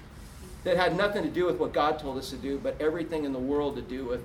[0.64, 3.32] that had nothing to do with what God told us to do, but everything in
[3.32, 4.22] the world to do with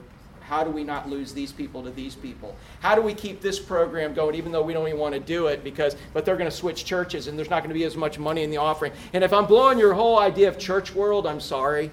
[0.53, 2.55] how do we not lose these people to these people?
[2.81, 5.47] How do we keep this program going, even though we don't even want to do
[5.47, 7.97] it because, but they're going to switch churches and there's not going to be as
[7.97, 8.93] much money in the offering.
[9.15, 11.91] And if I'm blowing your whole idea of church world, I'm sorry,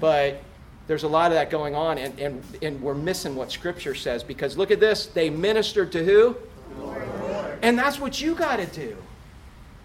[0.00, 0.42] but
[0.88, 4.24] there's a lot of that going on, and, and, and we're missing what Scripture says
[4.24, 5.06] because look at this.
[5.06, 6.36] They ministered to who?
[7.62, 8.96] And that's what you got to do.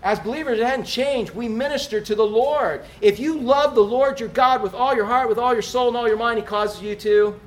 [0.01, 1.35] As believers, it hadn't changed.
[1.35, 2.85] We minister to the Lord.
[3.01, 5.89] If you love the Lord your God with all your heart, with all your soul,
[5.89, 7.39] and all your mind, He causes you to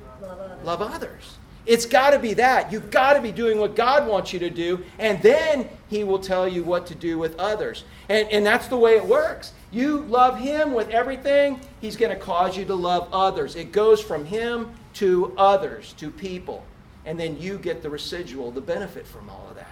[0.63, 1.37] Love others.
[1.65, 2.71] It's got to be that.
[2.71, 6.19] You've got to be doing what God wants you to do, and then He will
[6.19, 7.83] tell you what to do with others.
[8.07, 9.53] And, and that's the way it works.
[9.71, 13.55] You love Him with everything, He's going to cause you to love others.
[13.55, 16.65] It goes from Him to others, to people.
[17.05, 19.67] And then you get the residual, the benefit from all of that.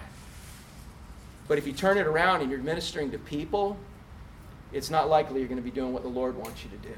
[1.48, 3.76] But if you turn it around and you're ministering to people,
[4.72, 6.94] it's not likely you're going to be doing what the Lord wants you to do.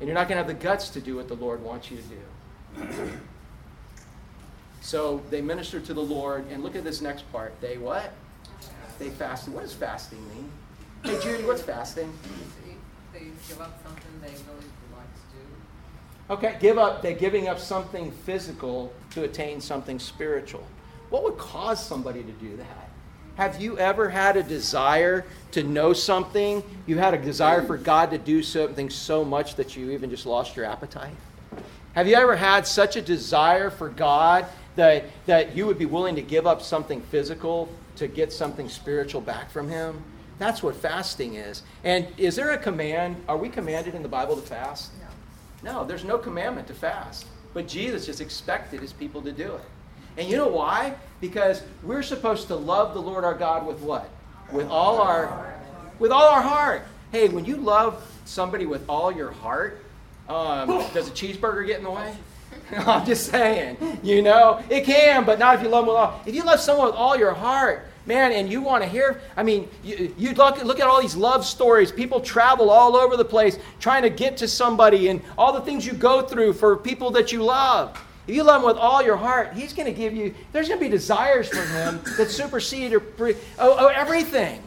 [0.00, 1.96] And you're not going to have the guts to do what the Lord wants you
[1.96, 2.16] to do.
[4.86, 7.60] So they ministered to the Lord, and look at this next part.
[7.60, 8.12] They what?
[9.00, 9.52] They fasted.
[9.52, 10.48] What does fasting mean?
[11.02, 12.12] Hey Judy, what's fasting?
[12.62, 16.34] They, they give up something they really like to do.
[16.34, 17.02] Okay, give up.
[17.02, 20.64] They're giving up something physical to attain something spiritual.
[21.10, 22.88] What would cause somebody to do that?
[23.34, 26.62] Have you ever had a desire to know something?
[26.86, 30.26] You had a desire for God to do something so much that you even just
[30.26, 31.16] lost your appetite?
[31.96, 34.44] Have you ever had such a desire for God
[34.74, 39.22] that, that you would be willing to give up something physical to get something spiritual
[39.22, 40.02] back from Him?
[40.38, 41.62] That's what fasting is.
[41.84, 43.16] And is there a command?
[43.26, 44.92] Are we commanded in the Bible to fast?
[45.62, 45.72] No.
[45.72, 47.24] No, there's no commandment to fast.
[47.54, 49.64] But Jesus just expected his people to do it.
[50.18, 50.96] And you know why?
[51.22, 54.10] Because we're supposed to love the Lord our God with what?
[54.52, 55.54] With all our
[55.98, 56.86] with all our heart.
[57.10, 59.82] Hey, when you love somebody with all your heart,
[60.28, 62.14] um, does a cheeseburger get in the way?
[62.76, 64.00] I'm just saying.
[64.02, 66.20] You know, it can, but not if you love them with all.
[66.26, 69.42] If you love someone with all your heart, man, and you want to hear, I
[69.42, 71.92] mean, you, you look, look at all these love stories.
[71.92, 75.86] People travel all over the place trying to get to somebody and all the things
[75.86, 78.00] you go through for people that you love.
[78.26, 80.80] If you love him with all your heart, he's going to give you, there's going
[80.80, 84.62] to be desires for him that supersede or pre, oh, oh, everything,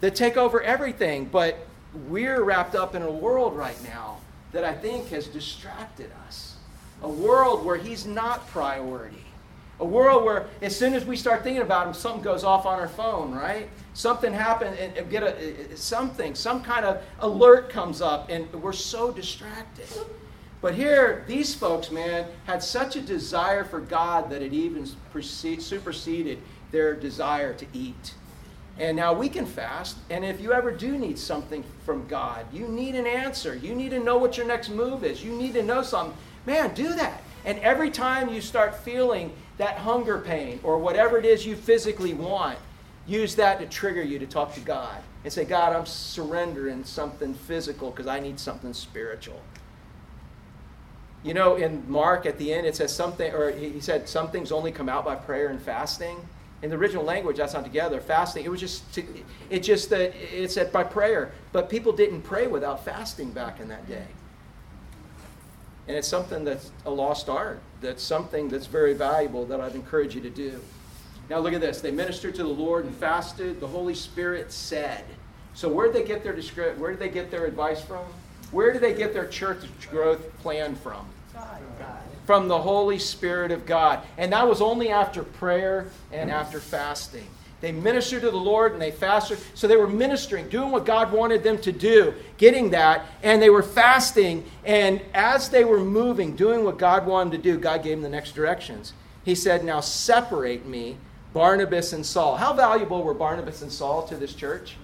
[0.00, 1.24] that take over everything.
[1.24, 1.66] But
[2.08, 4.18] we're wrapped up in a world right now
[4.54, 6.56] that I think has distracted us.
[7.02, 9.24] A world where he's not priority.
[9.80, 12.78] A world where as soon as we start thinking about him, something goes off on
[12.78, 13.68] our phone, right?
[13.92, 19.10] Something happens and get a something, some kind of alert comes up, and we're so
[19.10, 19.88] distracted.
[20.60, 26.38] But here, these folks, man, had such a desire for God that it even superseded
[26.70, 28.14] their desire to eat.
[28.78, 32.66] And now we can fast, and if you ever do need something from God, you
[32.66, 33.54] need an answer.
[33.54, 35.22] You need to know what your next move is.
[35.22, 36.16] You need to know something.
[36.44, 37.22] Man, do that.
[37.44, 42.14] And every time you start feeling that hunger pain or whatever it is you physically
[42.14, 42.58] want,
[43.06, 47.32] use that to trigger you to talk to God and say, God, I'm surrendering something
[47.32, 49.40] physical because I need something spiritual.
[51.22, 54.52] You know, in Mark at the end, it says something, or he said, some things
[54.52, 56.18] only come out by prayer and fasting.
[56.64, 58.00] In the original language, that's not together.
[58.00, 59.04] Fasting, it was just, to,
[59.50, 63.68] it just that it said by prayer, but people didn't pray without fasting back in
[63.68, 64.06] that day.
[65.86, 67.60] And it's something that's a lost art.
[67.82, 70.58] That's something that's very valuable that I'd encourage you to do.
[71.28, 71.82] Now look at this.
[71.82, 73.60] They ministered to the Lord and fasted.
[73.60, 75.04] The Holy Spirit said.
[75.52, 78.06] So where did they get their descri- where did they get their advice from?
[78.52, 81.06] Where did they get their church growth plan from?
[82.26, 84.02] From the Holy Spirit of God.
[84.16, 87.26] And that was only after prayer and after fasting.
[87.60, 89.38] They ministered to the Lord and they fasted.
[89.54, 93.48] So they were ministering, doing what God wanted them to do, getting that, and they
[93.48, 94.44] were fasting.
[94.66, 98.10] And as they were moving, doing what God wanted to do, God gave them the
[98.10, 98.92] next directions.
[99.24, 100.98] He said, Now separate me,
[101.32, 102.36] Barnabas and Saul.
[102.36, 104.76] How valuable were Barnabas and Saul to this church?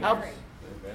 [0.00, 0.22] How,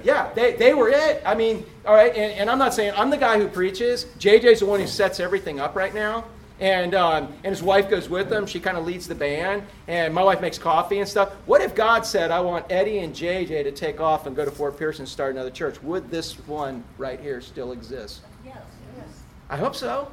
[0.04, 1.22] yeah, they, they were it.
[1.24, 4.06] I mean, all right, and, and I'm not saying I'm the guy who preaches.
[4.18, 6.24] JJ's the one who sets everything up right now.
[6.60, 8.44] And, um, and his wife goes with him.
[8.44, 9.62] She kind of leads the band.
[9.86, 11.32] And my wife makes coffee and stuff.
[11.46, 14.50] What if God said, I want Eddie and JJ to take off and go to
[14.50, 15.80] Fort Pierce and start another church?
[15.82, 18.22] Would this one right here still exist?
[18.44, 18.56] Yes,
[18.96, 19.06] yes.
[19.48, 20.10] I hope so.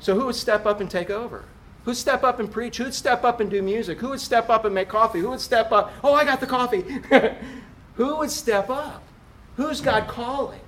[0.00, 1.44] So who would step up and take over?
[1.84, 2.76] Who'd step up and preach?
[2.76, 3.98] Who'd step up and do music?
[3.98, 5.20] Who would step up and make coffee?
[5.20, 5.92] Who would step up?
[6.02, 6.84] Oh, I got the coffee.
[7.96, 9.02] Who would step up?
[9.56, 10.60] Who's God calling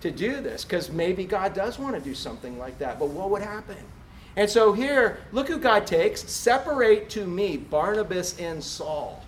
[0.00, 0.64] to do this?
[0.64, 3.76] Because maybe God does want to do something like that, but what would happen?
[4.36, 6.28] And so here, look who God takes.
[6.30, 9.24] Separate to me Barnabas and Saul.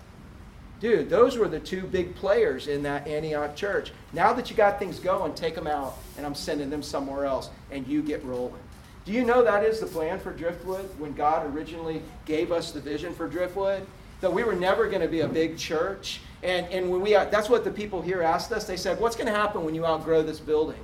[0.79, 3.91] Dude, those were the two big players in that Antioch church.
[4.13, 7.49] Now that you got things going, take them out, and I'm sending them somewhere else,
[7.71, 8.61] and you get rolling.
[9.05, 12.79] Do you know that is the plan for Driftwood when God originally gave us the
[12.79, 13.85] vision for Driftwood?
[14.21, 16.21] That we were never going to be a big church.
[16.43, 18.65] And, and when we, uh, that's what the people here asked us.
[18.65, 20.79] They said, What's going to happen when you outgrow this building?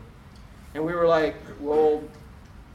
[0.73, 2.03] And we were like, Well,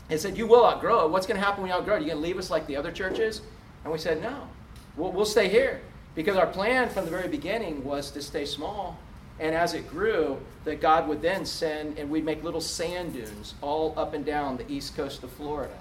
[0.08, 1.10] they said, You will outgrow it.
[1.10, 1.98] What's going to happen when you outgrow it?
[1.98, 3.42] Are you going to leave us like the other churches?
[3.84, 4.48] And we said, No,
[4.96, 5.80] we'll, we'll stay here.
[6.14, 8.98] Because our plan from the very beginning was to stay small
[9.42, 13.54] and as it grew, that God would then send, and we'd make little sand dunes
[13.60, 15.74] all up and down the east coast of Florida.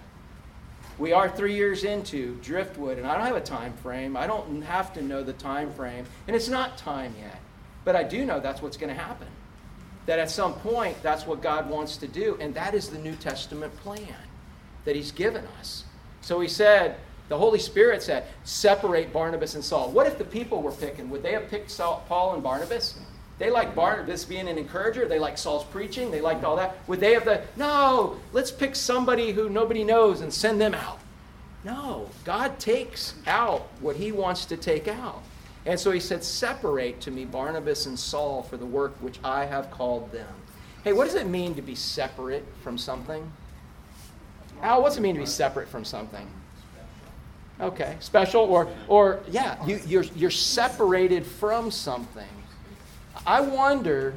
[1.01, 4.15] We are three years into Driftwood, and I don't have a time frame.
[4.15, 7.39] I don't have to know the time frame, and it's not time yet.
[7.83, 9.27] But I do know that's what's going to happen.
[10.05, 13.15] That at some point, that's what God wants to do, and that is the New
[13.15, 14.13] Testament plan
[14.85, 15.85] that He's given us.
[16.21, 16.97] So He said,
[17.29, 19.89] the Holy Spirit said, separate Barnabas and Saul.
[19.89, 21.09] What if the people were picking?
[21.09, 22.99] Would they have picked Saul, Paul and Barnabas?
[23.41, 25.07] They liked Barnabas being an encourager.
[25.07, 26.11] They liked Saul's preaching.
[26.11, 26.77] They liked all that.
[26.87, 30.99] Would they have the, no, let's pick somebody who nobody knows and send them out?
[31.63, 32.07] No.
[32.23, 35.23] God takes out what he wants to take out.
[35.65, 39.45] And so he said, Separate to me Barnabas and Saul for the work which I
[39.45, 40.35] have called them.
[40.83, 43.31] Hey, what does it mean to be separate from something?
[44.61, 46.29] Al, what's it mean to be separate from something?
[47.59, 52.27] Okay, special or or yeah, you, you're you're separated from something.
[53.25, 54.15] I wonder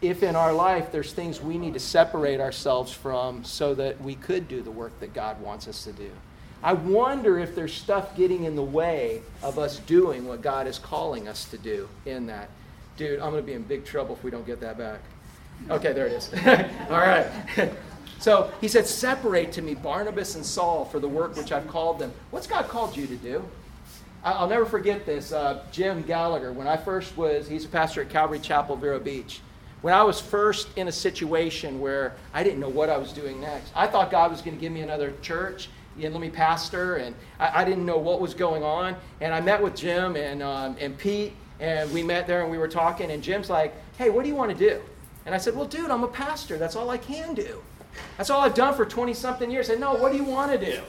[0.00, 4.14] if in our life there's things we need to separate ourselves from so that we
[4.14, 6.10] could do the work that God wants us to do.
[6.62, 10.78] I wonder if there's stuff getting in the way of us doing what God is
[10.78, 12.50] calling us to do in that.
[12.96, 15.00] Dude, I'm going to be in big trouble if we don't get that back.
[15.70, 16.32] Okay, there it is.
[16.90, 17.26] All right.
[18.18, 21.98] so he said, Separate to me Barnabas and Saul for the work which I've called
[22.00, 22.12] them.
[22.30, 23.44] What's God called you to do?
[24.24, 25.32] I'll never forget this.
[25.32, 29.40] Uh, Jim Gallagher, when I first was, he's a pastor at Calvary Chapel, Vero Beach.
[29.80, 33.40] When I was first in a situation where I didn't know what I was doing
[33.40, 35.68] next, I thought God was going to give me another church
[36.02, 38.96] and let me pastor, and I, I, didn't know what was going on.
[39.20, 42.58] And I met with Jim and, um, and Pete, and we met there and we
[42.58, 44.80] were talking, and Jim's like, hey, what do you want to do?
[45.26, 46.56] And I said, well, dude, I'm a pastor.
[46.56, 47.62] That's all I can do.
[48.16, 49.68] That's all I've done for 20 something years.
[49.68, 50.80] I said, no, what do you want to do?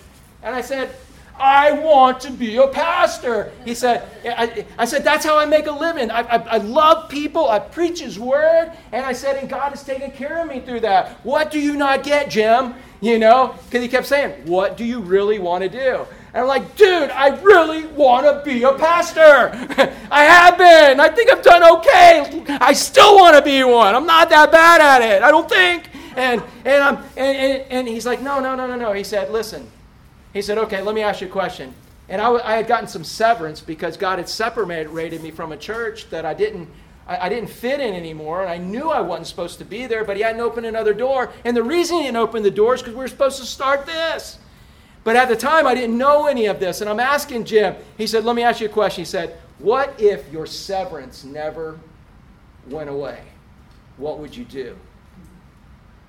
[0.44, 0.96] And I said,
[1.40, 3.52] I want to be a pastor.
[3.64, 6.12] He said, I, I said, that's how I make a living.
[6.12, 7.50] I, I, I, love people.
[7.50, 8.74] I preach his word.
[8.92, 11.24] And I said, and God has taken care of me through that.
[11.26, 12.74] What do you not get, Jim?
[13.02, 16.06] You know, because he kept saying, what do you really want to do?
[16.34, 19.52] And I'm like, dude, I really want to be a pastor.
[20.12, 21.00] I have been.
[21.00, 22.44] I think I've done okay.
[22.60, 23.96] I still want to be one.
[23.96, 25.24] I'm not that bad at it.
[25.24, 25.90] I don't think.
[26.16, 28.92] And, and, I'm, and, and, and he's like, no, no, no, no, no.
[28.92, 29.68] He said, listen,
[30.34, 31.74] he said, Okay, let me ask you a question.
[32.08, 36.10] And I, I had gotten some severance because God had separated me from a church
[36.10, 36.68] that I didn't,
[37.08, 38.42] I, I didn't fit in anymore.
[38.42, 41.32] And I knew I wasn't supposed to be there, but He hadn't opened another door.
[41.46, 43.86] And the reason He didn't open the door is because we were supposed to start
[43.86, 44.40] this.
[45.04, 46.82] But at the time, I didn't know any of this.
[46.82, 49.02] And I'm asking Jim, he said, Let me ask you a question.
[49.02, 51.80] He said, What if your severance never
[52.68, 53.22] went away?
[53.98, 54.76] What would you do?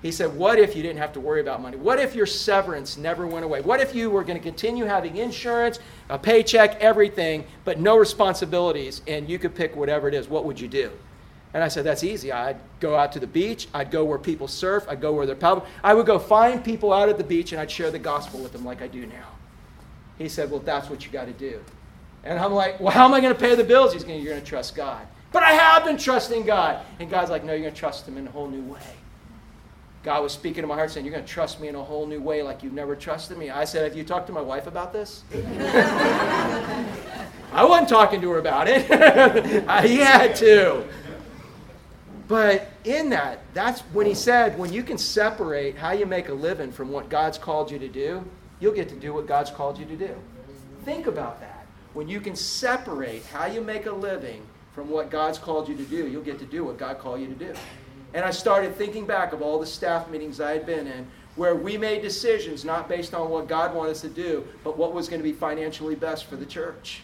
[0.01, 1.77] He said, What if you didn't have to worry about money?
[1.77, 3.61] What if your severance never went away?
[3.61, 5.79] What if you were going to continue having insurance,
[6.09, 10.27] a paycheck, everything, but no responsibilities, and you could pick whatever it is?
[10.27, 10.91] What would you do?
[11.53, 12.31] And I said, That's easy.
[12.31, 13.67] I'd go out to the beach.
[13.73, 14.85] I'd go where people surf.
[14.89, 15.67] I'd go where they're paddling.
[15.83, 18.53] I would go find people out at the beach and I'd share the gospel with
[18.53, 19.27] them like I do now.
[20.17, 21.61] He said, Well, that's what you got to do.
[22.23, 23.93] And I'm like, Well, how am I going to pay the bills?
[23.93, 25.05] He's going, You're going to trust God.
[25.31, 26.83] But I have been trusting God.
[26.99, 28.79] And God's like, No, you're going to trust Him in a whole new way.
[30.03, 32.07] God was speaking to my heart saying, You're going to trust me in a whole
[32.07, 33.49] new way like you've never trusted me.
[33.49, 35.23] I said, Have you talked to my wife about this?
[37.53, 38.85] I wasn't talking to her about it.
[39.85, 40.85] he had to.
[42.27, 46.33] But in that, that's when he said, when you can separate how you make a
[46.33, 48.23] living from what God's called you to do,
[48.61, 50.15] you'll get to do what God's called you to do.
[50.85, 51.65] Think about that.
[51.93, 54.43] When you can separate how you make a living
[54.73, 57.27] from what God's called you to do, you'll get to do what God called you
[57.27, 57.53] to do.
[58.13, 61.55] And I started thinking back of all the staff meetings I had been in where
[61.55, 65.07] we made decisions not based on what God wanted us to do, but what was
[65.07, 67.01] going to be financially best for the church.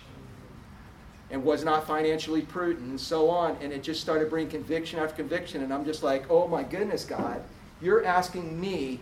[1.30, 3.58] And was not financially prudent, and so on.
[3.62, 5.62] And it just started bringing conviction after conviction.
[5.62, 7.42] And I'm just like, oh my goodness, God,
[7.82, 9.00] you're asking me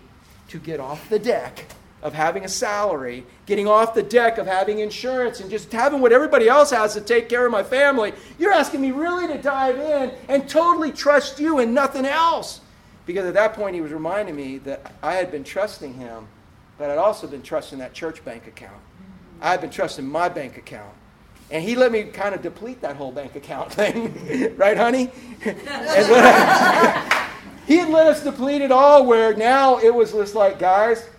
[0.48, 1.66] to get off the deck
[2.06, 6.14] of having a salary, getting off the deck of having insurance, and just having what
[6.14, 8.14] everybody else has to take care of my family.
[8.38, 12.62] You're asking me really to dive in and totally trust you and nothing else.
[13.08, 16.28] Because at that point, he was reminding me that I had been trusting him,
[16.78, 18.80] but I'd also been trusting that church bank account.
[19.42, 20.94] I had been trusting my bank account.
[21.50, 24.56] And he let me kind of deplete that whole bank account thing.
[24.58, 25.10] right, honey?
[27.66, 31.10] he had let us deplete it all, where now it was just like, guys,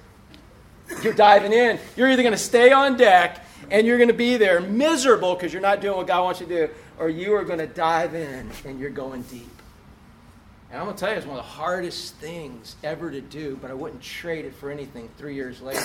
[1.03, 1.79] you're diving in.
[1.97, 5.53] You're either going to stay on deck and you're going to be there miserable because
[5.53, 8.15] you're not doing what God wants you to do, or you are going to dive
[8.15, 9.51] in and you're going deep.
[10.71, 13.57] And I'm going to tell you, it's one of the hardest things ever to do,
[13.61, 15.81] but I wouldn't trade it for anything three years later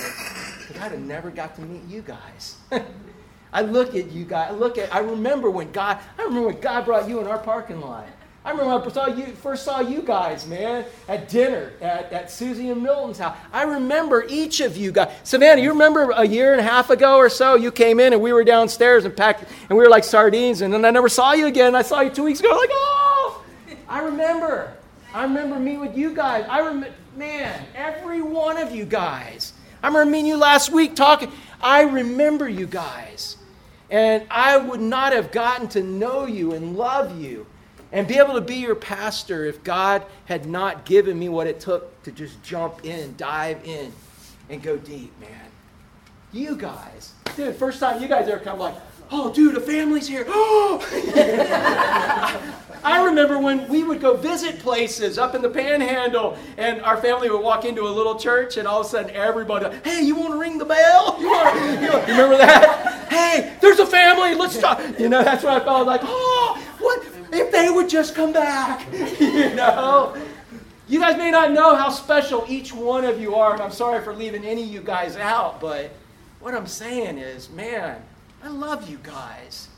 [0.80, 2.58] I'd have never got to meet you guys.
[3.54, 6.62] I look at you guys, I look at, I remember when God, I remember when
[6.62, 8.08] God brought you in our parking lot.
[8.44, 12.70] I remember I saw you, first saw you guys, man, at dinner at, at Susie
[12.72, 13.38] and Milton's house.
[13.54, 15.16] I remember each of you guys.
[15.24, 18.22] Savannah, you remember a year and a half ago or so, you came in and
[18.22, 21.34] we were downstairs and packed, and we were like sardines, and then I never saw
[21.34, 21.76] you again.
[21.76, 23.44] I saw you two weeks ago, like, oh!
[23.88, 24.76] I remember.
[25.14, 26.46] I remember meeting with you guys.
[26.50, 29.54] I remember, man, every one of you guys.
[29.84, 31.32] I remember meeting you last week talking.
[31.62, 33.38] I remember you guys.
[33.92, 37.46] And I would not have gotten to know you and love you
[37.92, 41.60] and be able to be your pastor if God had not given me what it
[41.60, 43.92] took to just jump in, dive in,
[44.50, 45.30] and go deep, man.
[46.34, 48.76] You guys, dude, first time you guys ever come, like,
[49.12, 50.26] oh, dude, a family's here.
[52.84, 57.30] I remember when we would go visit places up in the panhandle, and our family
[57.30, 60.34] would walk into a little church, and all of a sudden everybody, hey, you want
[60.34, 61.18] to ring the bell?
[61.20, 63.10] You, wanna, you, know, you remember that?
[63.10, 64.34] Hey, there's a family.
[64.34, 64.82] Let's talk.
[64.98, 66.02] You know, that's what I felt like.
[66.04, 66.31] Oh,
[67.32, 68.86] if they would just come back?
[69.20, 70.16] you know.
[70.88, 74.04] You guys may not know how special each one of you are, and I'm sorry
[74.04, 75.92] for leaving any of you guys out, but
[76.42, 78.02] what I'm saying is, man,
[78.44, 79.70] I love you guys.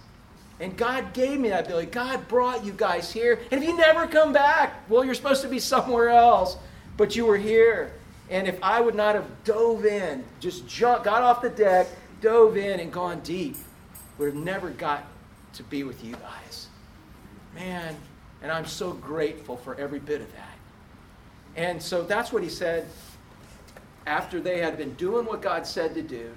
[0.59, 1.91] And God gave me that ability.
[1.91, 3.39] God brought you guys here.
[3.51, 6.57] And if you never come back, well, you're supposed to be somewhere else.
[6.95, 7.93] But you were here.
[8.29, 11.87] And if I would not have dove in, just jumped, got off the deck,
[12.21, 13.57] dove in, and gone deep,
[14.17, 15.03] would have never got
[15.55, 16.62] to be with you guys.
[17.55, 17.95] Man,
[18.41, 20.57] and I'm so grateful for every bit of that.
[21.55, 22.87] And so that's what he said
[24.07, 26.31] after they had been doing what God said to do,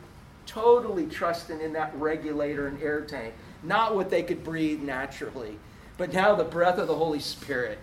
[0.44, 3.34] totally trusting in that regulator and air tank
[3.66, 5.58] not what they could breathe naturally,
[5.98, 7.78] but now the breath of the Holy Spirit.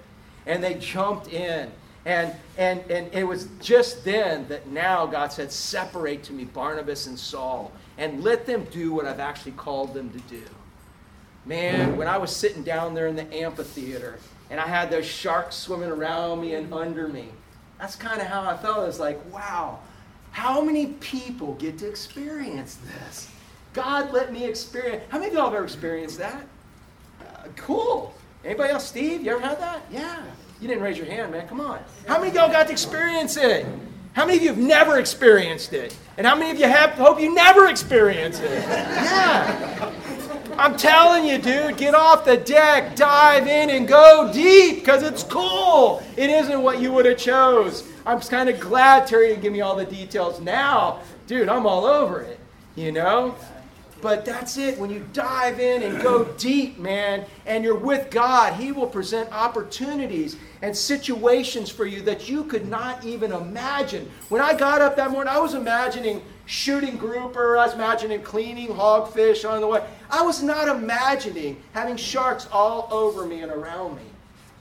[0.46, 1.72] And they jumped in.
[2.06, 7.08] And, and, and it was just then that now God said, Separate to me Barnabas
[7.08, 10.44] and Saul and let them do what I've actually called them to do.
[11.46, 14.18] Man, when I was sitting down there in the amphitheater
[14.50, 17.28] and I had those sharks swimming around me and under me,
[17.80, 18.84] that's kind of how I felt.
[18.84, 19.80] It was like, wow,
[20.32, 23.30] how many people get to experience this?
[23.74, 25.04] God let me experience.
[25.10, 26.46] How many of y'all have ever experienced that?
[27.22, 28.14] Uh, cool.
[28.46, 28.88] Anybody else?
[28.88, 29.82] Steve, you ever had that?
[29.92, 30.24] Yeah.
[30.62, 31.48] You didn't raise your hand, man.
[31.48, 31.82] Come on.
[32.08, 33.66] How many of y'all got to experience it?
[34.14, 35.98] How many of you have never experienced it?
[36.18, 38.64] And how many of you have hope you never experience it?
[38.64, 39.92] Yeah.
[40.58, 45.24] I'm telling you, dude, get off the deck, dive in, and go deep because it's
[45.24, 46.04] cool.
[46.16, 47.88] It isn't what you would have chose.
[48.06, 51.00] I'm kind of glad Terry didn't give me all the details now.
[51.26, 52.40] Dude, I'm all over it.
[52.76, 53.36] You know?
[54.02, 54.78] But that's it.
[54.78, 59.32] When you dive in and go deep, man, and you're with God, He will present
[59.32, 64.12] opportunities and situations for you that you could not even imagine.
[64.28, 68.70] When I got up that morning, I was imagining shooting grouper, I was imagining cleaning
[68.70, 69.84] hogfish on the way.
[70.10, 74.04] I was not imagining having sharks all over me and around me.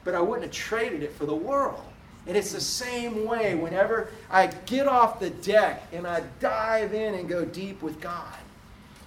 [0.05, 1.83] But I wouldn't have traded it for the world.
[2.27, 7.15] And it's the same way whenever I get off the deck and I dive in
[7.15, 8.39] and go deep with God.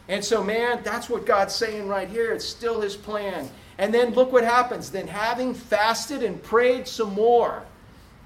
[0.07, 2.34] And so, man, that's what God's saying right here.
[2.34, 3.49] It's still His plan.
[3.78, 4.91] And then look what happens.
[4.91, 7.63] Then, having fasted and prayed some more,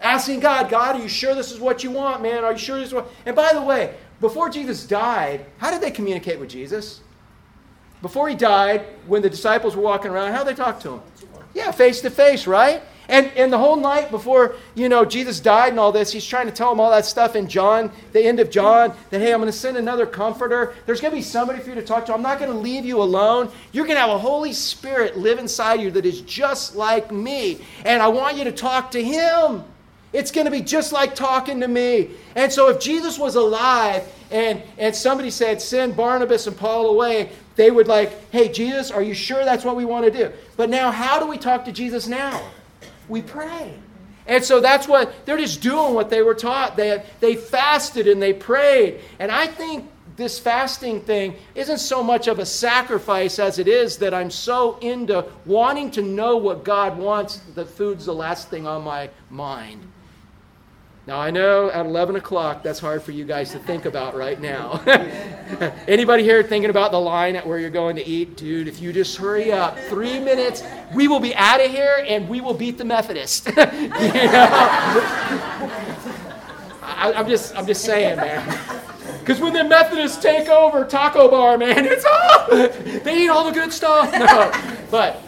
[0.02, 2.44] asking God, God, are you sure this is what you want, man?
[2.44, 3.10] Are you sure this is what?
[3.26, 7.02] And by the way, before Jesus died, how did they communicate with Jesus?
[8.02, 11.02] Before he died, when the disciples were walking around, how did they talk to him?
[11.54, 12.82] Yeah, face to face, right?
[13.10, 16.46] And, and the whole night before, you know, Jesus died and all this, he's trying
[16.46, 19.40] to tell them all that stuff in John, the end of John, that, hey, I'm
[19.40, 20.76] going to send another comforter.
[20.86, 22.14] There's going to be somebody for you to talk to.
[22.14, 23.52] I'm not going to leave you alone.
[23.72, 27.62] You're going to have a Holy Spirit live inside you that is just like me.
[27.84, 29.64] And I want you to talk to him.
[30.12, 32.12] It's going to be just like talking to me.
[32.36, 37.30] And so if Jesus was alive and, and somebody said, send Barnabas and Paul away,
[37.56, 40.32] they would like, hey, Jesus, are you sure that's what we want to do?
[40.58, 42.42] But now, how do we talk to Jesus now?
[43.10, 43.74] we pray.
[44.28, 46.78] And so that's what they're just doing what they were taught.
[46.78, 49.02] They, they fasted and they prayed.
[49.18, 53.98] And I think this fasting thing isn't so much of a sacrifice as it is
[53.98, 58.68] that I'm so into wanting to know what God wants that food's the last thing
[58.68, 59.89] on my mind.
[61.10, 64.40] Now I know at 11 o'clock that's hard for you guys to think about right
[64.40, 64.80] now.
[65.88, 68.68] Anybody here thinking about the line at where you're going to eat, dude?
[68.68, 70.62] If you just hurry up, three minutes,
[70.94, 73.48] we will be out of here and we will beat the Methodist.
[73.48, 73.64] you know?
[76.84, 78.48] I, I'm just, I'm just saying, man.
[79.20, 82.50] Because when the Methodists take over Taco Bar, man, it's all
[83.04, 84.12] they eat all the good stuff.
[84.14, 84.52] No,
[84.92, 85.24] but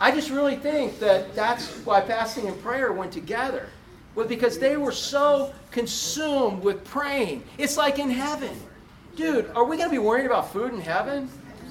[0.00, 3.68] I just really think that that's why fasting and prayer went together.
[4.14, 7.44] Well, because they were so consumed with praying.
[7.58, 8.54] It's like in heaven.
[9.16, 11.28] Dude, are we going to be worried about food in heaven?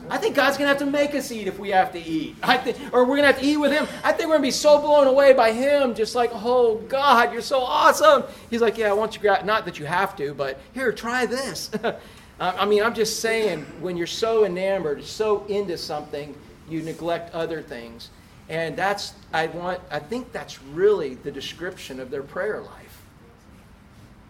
[0.09, 2.35] I think God's going to have to make us eat if we have to eat.
[2.43, 3.87] I think, or we're going to have to eat with Him.
[4.03, 7.31] I think we're going to be so blown away by Him, just like, oh, God,
[7.31, 8.23] you're so awesome.
[8.49, 10.91] He's like, yeah, I want you to, grab not that you have to, but here,
[10.91, 11.71] try this.
[12.39, 16.35] I mean, I'm just saying, when you're so enamored, so into something,
[16.67, 18.09] you neglect other things.
[18.51, 23.01] And that's, I want, I think that's really the description of their prayer life.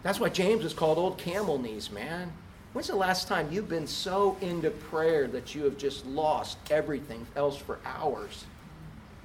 [0.04, 2.32] That's why James is called Old Camel Knees, man.
[2.72, 7.26] When's the last time you've been so into prayer that you have just lost everything
[7.34, 8.44] else for hours?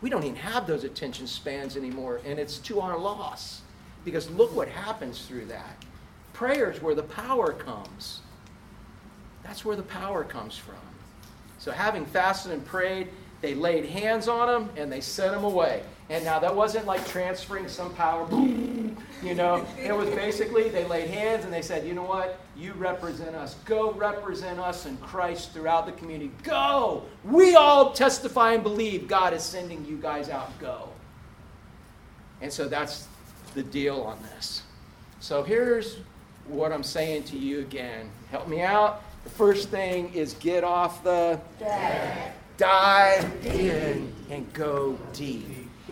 [0.02, 3.62] We don't even have those attention spans anymore, and it's to our loss.
[4.04, 5.78] Because look what happens through that.
[6.34, 8.22] Prayer is where the power comes.
[9.44, 10.76] That's where the power comes from.
[11.60, 13.10] So, having fasted and prayed,
[13.42, 15.84] they laid hands on him and they sent him away.
[16.10, 19.66] And now that wasn't like transferring some power, you know.
[19.78, 22.40] It was basically they laid hands and they said, you know what?
[22.56, 23.56] You represent us.
[23.66, 26.32] Go represent us in Christ throughout the community.
[26.44, 27.04] Go!
[27.24, 30.58] We all testify and believe God is sending you guys out.
[30.60, 30.90] Go.
[32.42, 33.08] And so that's
[33.54, 34.64] the deal on this.
[35.20, 35.98] So here's
[36.48, 38.10] what I'm saying to you again.
[38.32, 39.04] Help me out.
[39.24, 41.40] The first thing is get off the.
[42.58, 45.46] Dive in and go deep.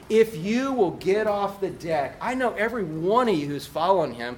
[0.10, 4.14] If you will get off the deck, I know every one of you who's following
[4.14, 4.38] him,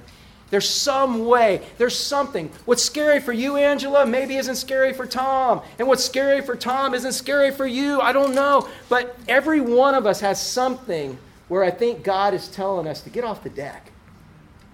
[0.50, 2.50] there's some way, there's something.
[2.64, 5.60] What's scary for you, Angela, maybe isn't scary for Tom.
[5.78, 8.00] And what's scary for Tom isn't scary for you.
[8.00, 8.66] I don't know.
[8.88, 11.18] But every one of us has something
[11.48, 13.92] where I think God is telling us to get off the deck.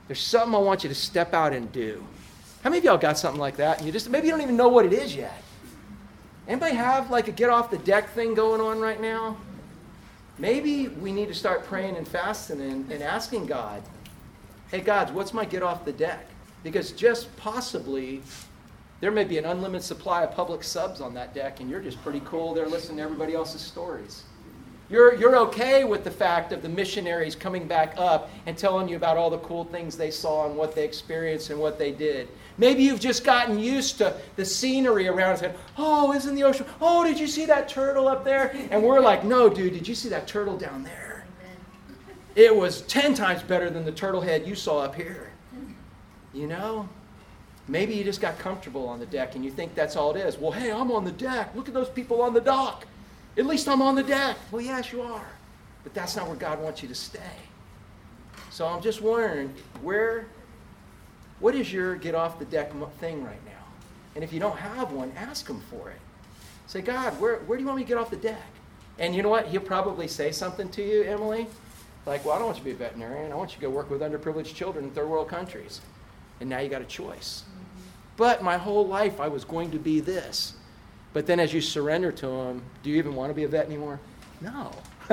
[0.06, 2.04] There's something I want you to step out and do.
[2.62, 3.82] How many of y'all got something like that?
[3.82, 5.42] You just maybe you don't even know what it is yet.
[6.46, 9.36] Anybody have like a get off the deck thing going on right now?
[10.38, 13.82] Maybe we need to start praying and fasting and, and asking God,
[14.70, 16.26] hey, God, what's my get off the deck?
[16.62, 18.20] Because just possibly
[19.00, 22.02] there may be an unlimited supply of Publix subs on that deck, and you're just
[22.02, 24.24] pretty cool there listening to everybody else's stories.
[24.90, 28.96] You're, you're okay with the fact of the missionaries coming back up and telling you
[28.96, 32.28] about all the cool things they saw and what they experienced and what they did.
[32.56, 36.66] Maybe you've just gotten used to the scenery around and Oh, isn't the ocean?
[36.80, 38.54] Oh, did you see that turtle up there?
[38.70, 41.24] And we're like, No, dude, did you see that turtle down there?
[42.36, 45.30] It was 10 times better than the turtle head you saw up here.
[46.32, 46.88] You know?
[47.68, 50.36] Maybe you just got comfortable on the deck and you think that's all it is.
[50.36, 51.54] Well, hey, I'm on the deck.
[51.54, 52.86] Look at those people on the dock.
[53.38, 54.36] At least I'm on the deck.
[54.50, 55.26] Well, yes, you are.
[55.82, 57.20] But that's not where God wants you to stay.
[58.50, 59.52] So I'm just wondering,
[59.82, 60.26] where,
[61.44, 63.66] what is your get off the deck thing right now?
[64.14, 66.00] And if you don't have one, ask Him for it.
[66.66, 68.46] Say, God, where, where do you want me to get off the deck?
[68.98, 69.48] And you know what?
[69.48, 71.46] He'll probably say something to you, Emily.
[72.06, 73.30] Like, well, I don't want you to be a veterinarian.
[73.30, 75.82] I want you to go work with underprivileged children in third world countries.
[76.40, 77.42] And now you got a choice.
[77.42, 77.82] Mm-hmm.
[78.16, 80.54] But my whole life I was going to be this.
[81.12, 83.66] But then as you surrender to Him, do you even want to be a vet
[83.66, 84.00] anymore?
[84.40, 84.70] No.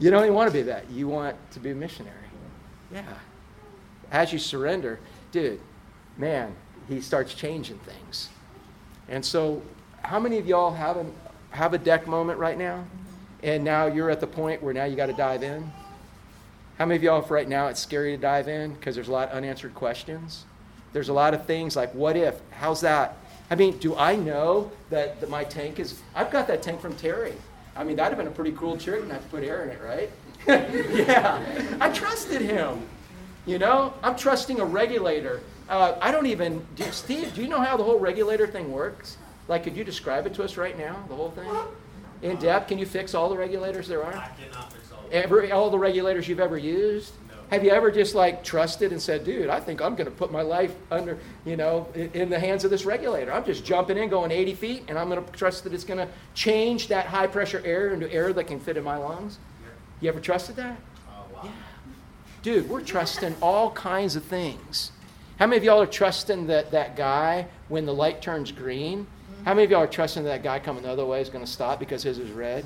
[0.00, 0.90] you don't even want to be a vet.
[0.90, 2.16] You want to be a missionary.
[2.90, 3.02] Yeah.
[4.10, 4.98] As you surrender,
[5.32, 5.60] dude,
[6.16, 6.54] man,
[6.88, 8.28] He starts changing things.
[9.08, 9.62] And so,
[10.02, 11.06] how many of y'all have a,
[11.50, 12.84] have a deck moment right now?
[13.42, 15.70] And now you're at the point where now you got to dive in?
[16.78, 19.12] How many of y'all, if right now it's scary to dive in because there's a
[19.12, 20.44] lot of unanswered questions?
[20.92, 22.40] There's a lot of things like, what if?
[22.50, 23.16] How's that?
[23.50, 26.00] I mean, do I know that, that my tank is.
[26.14, 27.34] I've got that tank from Terry.
[27.76, 29.80] I mean, that'd have been a pretty cool trick and I put air in it,
[29.82, 30.10] right?
[31.06, 31.42] yeah.
[31.80, 32.82] I trusted him.
[33.48, 35.40] You know, I'm trusting a regulator.
[35.70, 36.66] Uh, I don't even.
[36.76, 39.16] Do, Steve, do you know how the whole regulator thing works?
[39.48, 41.50] Like, could you describe it to us right now, the whole thing?
[42.20, 44.12] In depth, can you fix all the regulators there are?
[44.12, 45.02] I cannot fix all.
[45.10, 47.14] Every, all the regulators you've ever used?
[47.30, 47.36] No.
[47.50, 50.30] Have you ever just like trusted and said, dude, I think I'm going to put
[50.30, 53.32] my life under, you know, in, the hands of this regulator.
[53.32, 56.06] I'm just jumping in, going 80 feet, and I'm going to trust that it's going
[56.06, 59.38] to change that high pressure air into air that can fit in my lungs?
[60.02, 60.76] You ever trusted that?
[61.08, 61.50] Uh, Yeah.
[62.42, 64.92] Dude, we're trusting all kinds of things.
[65.38, 69.06] How many of y'all are trusting that that guy, when the light turns green,
[69.44, 71.50] how many of y'all are trusting that guy coming the other way is going to
[71.50, 72.64] stop because his is red?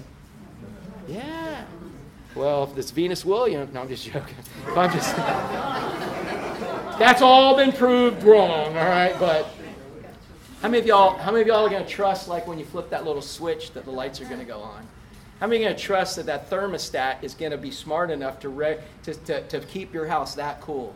[1.07, 1.65] Yeah.
[2.35, 4.37] Well, if it's Venus Williams, no, I'm just joking.
[4.67, 5.15] If I'm just.
[6.99, 9.15] That's all been proved wrong, all right?
[9.19, 9.49] But
[10.61, 12.65] how many of y'all, how many of y'all are going to trust, like when you
[12.65, 14.87] flip that little switch, that the lights are going to go on?
[15.43, 18.49] How many going to trust that that thermostat is going to be smart enough to,
[18.49, 20.95] re- to, to, to keep your house that cool?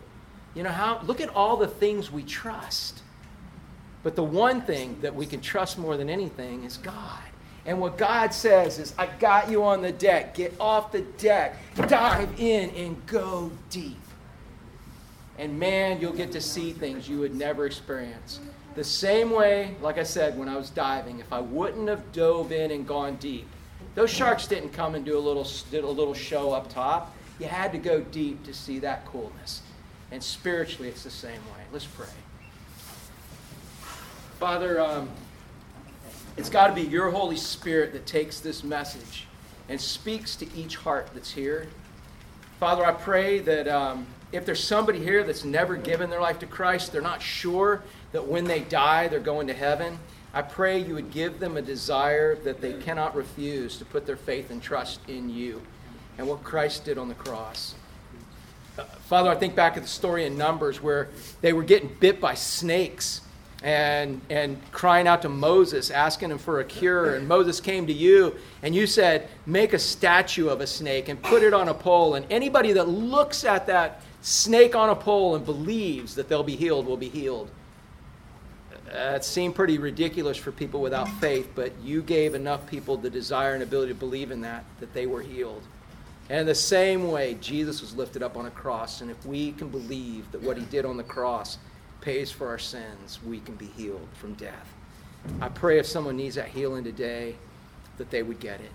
[0.55, 1.01] You know how?
[1.03, 3.03] Look at all the things we trust.
[4.05, 7.19] But the one thing that we can trust more than anything is God.
[7.65, 10.37] And what God says is, I got you on the deck.
[10.37, 13.99] Get off the deck, dive in, and go deep.
[15.39, 18.39] And man, you'll get to see things you would never experience.
[18.77, 22.53] The same way, like I said, when I was diving, if I wouldn't have dove
[22.53, 23.49] in and gone deep,
[23.97, 27.17] those sharks didn't come and do a little, did a little show up top.
[27.41, 29.63] You had to go deep to see that coolness.
[30.13, 31.65] And spiritually, it's the same way.
[31.73, 32.07] Let's pray.
[34.39, 35.09] Father, um,
[36.37, 39.27] it's got to be your Holy Spirit that takes this message
[39.71, 41.67] and speaks to each heart that's here.
[42.61, 46.47] Father, I pray that um, if there's somebody here that's never given their life to
[46.47, 47.83] Christ, they're not sure
[48.13, 49.99] that when they die they're going to heaven,
[50.37, 54.19] I pray you would give them a desire that they cannot refuse to put their
[54.19, 55.63] faith and trust in you
[56.19, 57.75] and what Christ did on the cross.
[58.79, 61.09] Uh, Father, I think back at the story in Numbers where
[61.41, 63.23] they were getting bit by snakes
[63.63, 67.15] and, and crying out to Moses, asking him for a cure.
[67.15, 71.23] And Moses came to you, and you said, Make a statue of a snake and
[71.23, 72.15] put it on a pole.
[72.15, 76.57] And anybody that looks at that snake on a pole and believes that they'll be
[76.57, 77.49] healed will be healed.
[78.89, 83.11] Uh, that seemed pretty ridiculous for people without faith, but you gave enough people the
[83.11, 85.63] desire and ability to believe in that, that they were healed.
[86.29, 89.01] And the same way, Jesus was lifted up on a cross.
[89.01, 91.59] And if we can believe that what he did on the cross
[92.01, 94.73] pays for our sins, we can be healed from death.
[95.41, 97.37] I pray if someone needs that healing today,
[97.99, 98.73] that they would get it.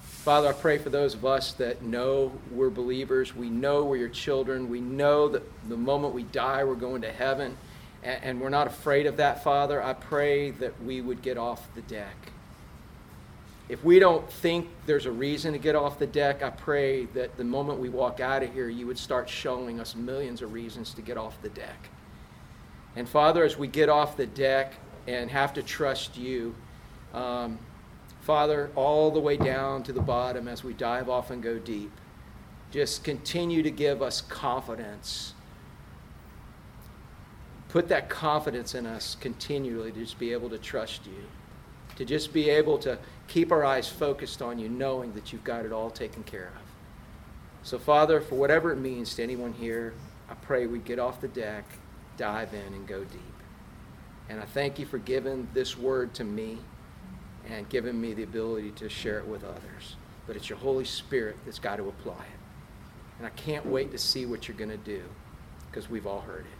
[0.00, 3.34] Father, I pray for those of us that know we're believers.
[3.34, 4.68] We know we're your children.
[4.68, 7.56] We know that the moment we die, we're going to heaven.
[8.08, 9.82] And, we're not afraid of that, Father.
[9.82, 12.16] I pray that we would get off the deck.
[13.68, 17.36] If we don't think there's a reason to get off the deck, I pray that
[17.36, 20.94] the moment we walk out of here, you would start showing us millions of reasons
[20.94, 21.90] to get off the deck.
[22.96, 24.72] And Father, as we get off the deck
[25.06, 26.54] and have to trust you,
[27.12, 27.58] um,
[28.22, 31.92] Father, all the way down to the bottom as we dive off and go deep,
[32.70, 35.34] just continue to give us confidence.
[37.68, 41.24] Put that confidence in us continually to just be able to trust you,
[41.96, 45.66] to just be able to keep our eyes focused on you, knowing that you've got
[45.66, 46.62] it all taken care of.
[47.62, 49.92] So, Father, for whatever it means to anyone here,
[50.30, 51.64] I pray we get off the deck,
[52.16, 53.20] dive in, and go deep.
[54.30, 56.58] And I thank you for giving this word to me
[57.48, 59.96] and giving me the ability to share it with others.
[60.26, 62.40] But it's your Holy Spirit that's got to apply it.
[63.18, 65.02] And I can't wait to see what you're going to do
[65.70, 66.57] because we've all heard it.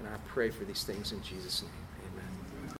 [0.00, 1.79] And I pray for these things in Jesus' name.